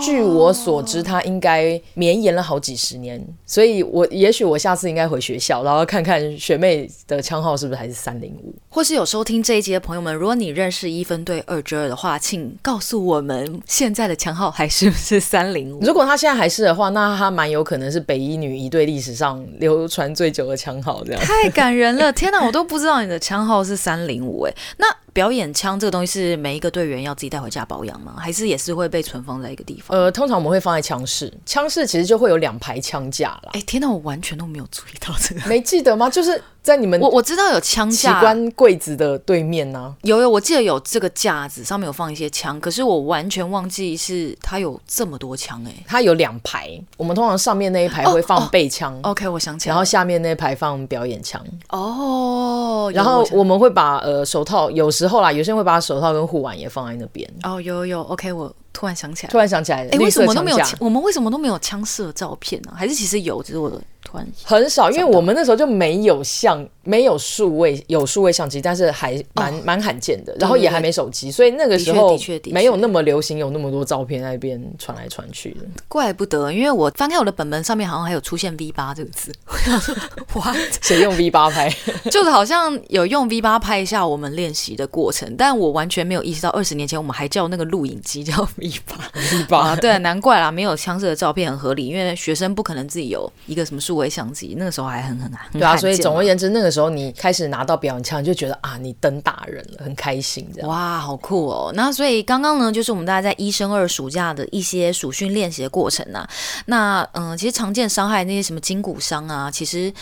[0.00, 0.06] Oh.
[0.06, 15.80] 据我所知，他应该绵延了好几十年，所以我也许我下次应该回学校，然后看看学妹的枪号是不是还是三零五，或是有收听这一集的朋友们，如果你认识一分队二之二的话，请告诉我们现在的枪号还是不是三零五？
[15.82, 22.10] 如果他现在还是的话，那他蛮有可能是北一女一队历史上流传最久的枪号，这样太感人了！
[22.10, 24.86] 天哪，我都不知道你的枪号是三零五哎，那。
[25.12, 28.14] 表演枪这个东西是每一个队员要自己带回家保养吗？
[28.18, 29.98] 还是也是会被存放在一个地方？
[29.98, 33.50] 呃，通常我们会放在枪室，枪室其实就会有两排枪架了。
[33.52, 36.08] 哎，天哪，我完全都没有注意到这个，没记得吗？
[36.08, 36.42] 就是。
[36.62, 58.54] 在你们我我知道有枪架，机关柜子的对面呢、啊，有有，我记得有这个架子，上面有放一些枪，可是我完全忘记是它有这么多枪哎、欸，它有两排，我们通常上面那一排会放背枪、哦哦、，OK，我想起来，然后下面那一排放表演枪，哦，然后我们会把呃手套，有之后啦，有些人会把手套跟护腕也放在那边，哦，有有有，OK，我。
[58.72, 60.58] 突然想起来，突然想起来，哎、欸，为什么都没有？
[60.78, 62.78] 我们为什么都没有枪射的照片呢、啊？
[62.78, 72.16] 还是其实有，只是我的突然很少，因为我们那时候就没有相，没有数位，有数位相机，但是还蛮蛮、哦、罕见的，然后也还没手机，所以那个时候
[72.46, 75.60] 没有那么流行，有那么多照片在那边传来传去的。
[75.88, 79.94] 怪不得，因为我翻开我的本本上面好像还有出现 V 八这个字，我想说，
[80.34, 81.68] 哇，谁用 V 八拍？
[82.10, 88.48] 就是好像有用 V 八拍一下我们练习的过程，但我完全没有意识到二十年前我们还叫那个录影机叫
[88.86, 89.10] 吧？
[89.12, 89.76] 合理吧？
[89.76, 95.40] 对， 难怪啦，没有枪支的照片很合理，因为学生不可能自己有一个什么数位相机，那个时候还很很难。
[95.52, 100.68] 对啊，所以总而言之，那个时候你开始拿到表演枪，你就觉得啊，你登大人了，很开心这样。
[100.68, 101.72] 哇，好酷哦！
[101.74, 106.28] 那所以刚刚呢，就是我们大家在一升二暑假的一些暑训练习的过程啊。
[106.66, 109.92] 那嗯，其实常见伤害那些什么筋骨伤啊，其实。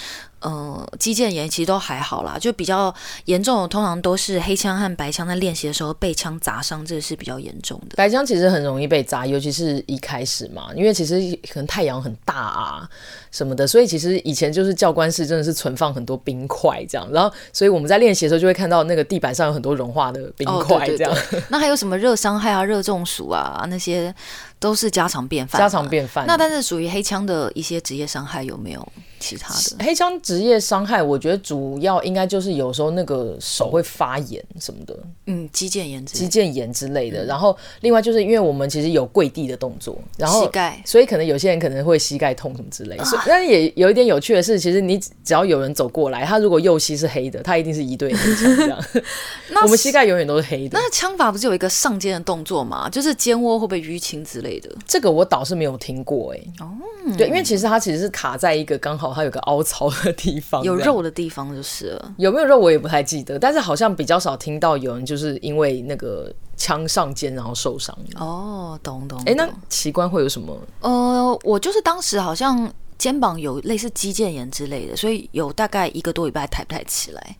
[0.40, 7.96] 呃，肌腱炎其实都还好啦，就比较严重的通常都是黑枪和白枪在练习的时候被枪砸伤，这个是比较严重的。
[7.96, 11.20] 白枪其实很容易被砸，尤其是一开始嘛，因为其实
[11.52, 12.88] 可能太阳很大啊
[13.30, 21.12] 什么的，所以其实以前就是教官室真的是存放很多冰块这样，然后所以我们在练习的时候就会看到那个地板上有很多融化的冰块这样。
[21.12, 24.14] 哦、对对对那还有什么热伤害啊、热中暑啊那些
[24.58, 26.26] 都是家常便饭，家常便饭。
[26.26, 28.92] 那但是属于黑枪的一些职业伤害有没有？
[29.20, 34.96] 其他的黑枪职业伤害，我觉得主要应该就是有时候那个手会发炎什么的，
[35.26, 37.24] 嗯，肌腱炎、肌腱炎之类的。
[37.24, 43.04] 然后另外就是因为我们其实有跪地的动作，然后膝盖，所以可能有些人可能会膝盖痛什么之类的。
[43.26, 48.78] 但也有一点有趣的是，其实你只要有人走过来，他如果右膝是黑的，他一定是一对黑枪这样。
[49.50, 50.78] 那 我们膝盖永远都是黑的。
[50.78, 52.88] 那枪法不是有一个上肩的动作吗？
[52.88, 54.70] 就是肩窝会不会淤青之类的？
[54.86, 56.64] 这个我倒是没有听过哎、欸。
[56.64, 56.70] 哦，
[57.18, 59.12] 对，因为其实它其实是卡在一个刚好。
[59.12, 62.14] 它有个凹槽的地方，有肉的地方就是了。
[62.18, 67.98] 有没有肉我也不太记得，但是好像比较少听到有人就是因为那个枪上肩然后受伤。
[68.14, 69.18] 哦，懂懂。
[69.20, 70.56] 哎、欸，那奇观会有什么？
[70.82, 77.36] 呃，我就是当时好像肩膀有类似肌腱炎之类的，所以有大概一个多礼拜抬不太起来。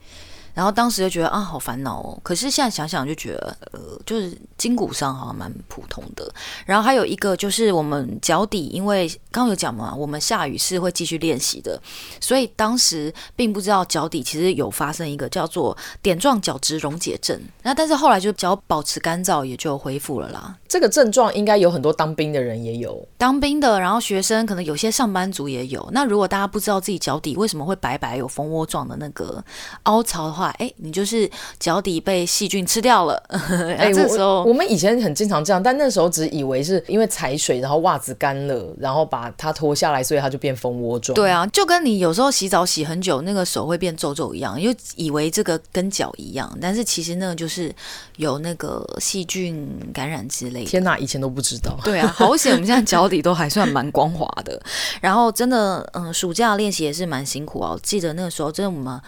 [0.59, 2.19] 然后当时就觉得啊，好烦恼哦。
[2.21, 6.29] 可是现在想想就觉得，呃，就是筋骨伤好像蛮普通的。
[6.67, 11.81] 然后还有一个就是我们脚底，因为刚刚有讲嘛，我们下雨是会继续练习的，
[12.21, 17.41] 所以当时并不知道脚底其实有发生一个叫做点状角质溶解症。
[17.63, 20.57] 那但是后来就脚保持干燥，也就恢复了啦。
[20.67, 25.89] 这个症状应该有很多当兵的人也有，当兵的，然后学生可能有些上班族也有。
[25.93, 29.41] 那如果大家不知道自己脚底为什么会白白有蜂窝状的那个
[29.85, 33.15] 凹槽的话，哎，你就是脚底被细菌吃掉了。
[33.79, 41.15] 哎，这时候我，我们以前很经常这样，但那时候只以为是因为踩水，然后袜子干了，然后把它脱下来，所以它就变蜂窝状。
[41.15, 47.75] 对啊，就跟你有时候洗澡洗很久，那个手会变皱皱一样，又以为这个跟脚一样，但是其实那个就是
[48.17, 50.71] 有那个细菌感染之类的。
[50.71, 51.79] 天哪，以前都不知道。
[51.85, 54.61] 对啊， 好险，我们现在脚底都还算蛮光滑的。
[55.01, 57.73] 然后真的，嗯，暑假练习也是蛮辛苦啊。
[57.73, 59.01] 我记得那个时候真的我们。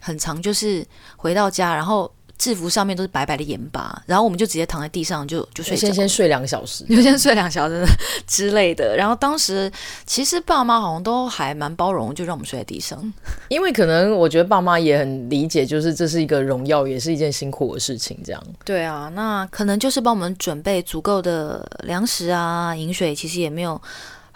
[0.00, 0.84] 很长，就是
[1.16, 7.84] 回到家，然后制服上面都是白白的盐巴，然后我们就直接躺在地上就就睡，先先睡两个小时，就 先睡两小时
[8.28, 8.96] 之类的。
[8.96, 9.70] 然后当时
[10.06, 13.12] 其实爸妈好像都还蛮包容，就让我们睡在地上，
[13.50, 18.40] 因为可能我觉得爸妈也很理解，就是这是一个荣耀，也是一件辛苦的事情，这样。
[18.64, 23.80] 对啊，那可能就是帮我们准备足够的粮食啊、饮水，其实也没有。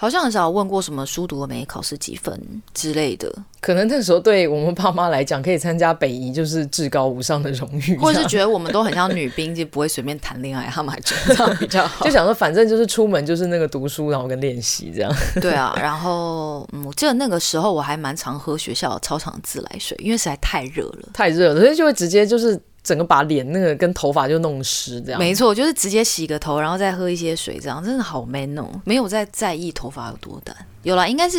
[0.03, 2.37] 好像很少问过什么书读了没、考试几分
[2.75, 3.33] 之类的。
[3.61, 12.05] 可能那时候对我们爸妈来讲，可以参加北移就是至高无上的荣誉，或者是觉得我们都很像女兵，就不会随便谈恋爱，他们还觉得这样比较好。
[12.05, 15.15] 就想说，反正就是出门就是那个读书，然后跟练习这样。
[15.41, 22.61] 对啊，然后嗯，我记得那个时候我还蛮常喝学校操场的自来水，因为实在太热了，太热了，所以就会直接就是。
[22.85, 25.19] 整个把脸那个跟头发就弄湿，这样。
[25.19, 31.39] 没错，就是直接洗个头，然后再喝一些水，这样真的好 man 哦，没有在在意头发有多短，有啦，应该是，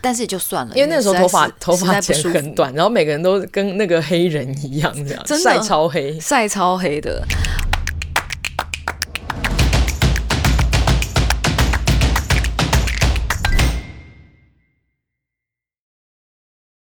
[0.00, 7.24] 但是也就算了，因为那时候头发头发剪很短，然后每个人都跟那个黑人一样这样，晒超黑，晒超黑的。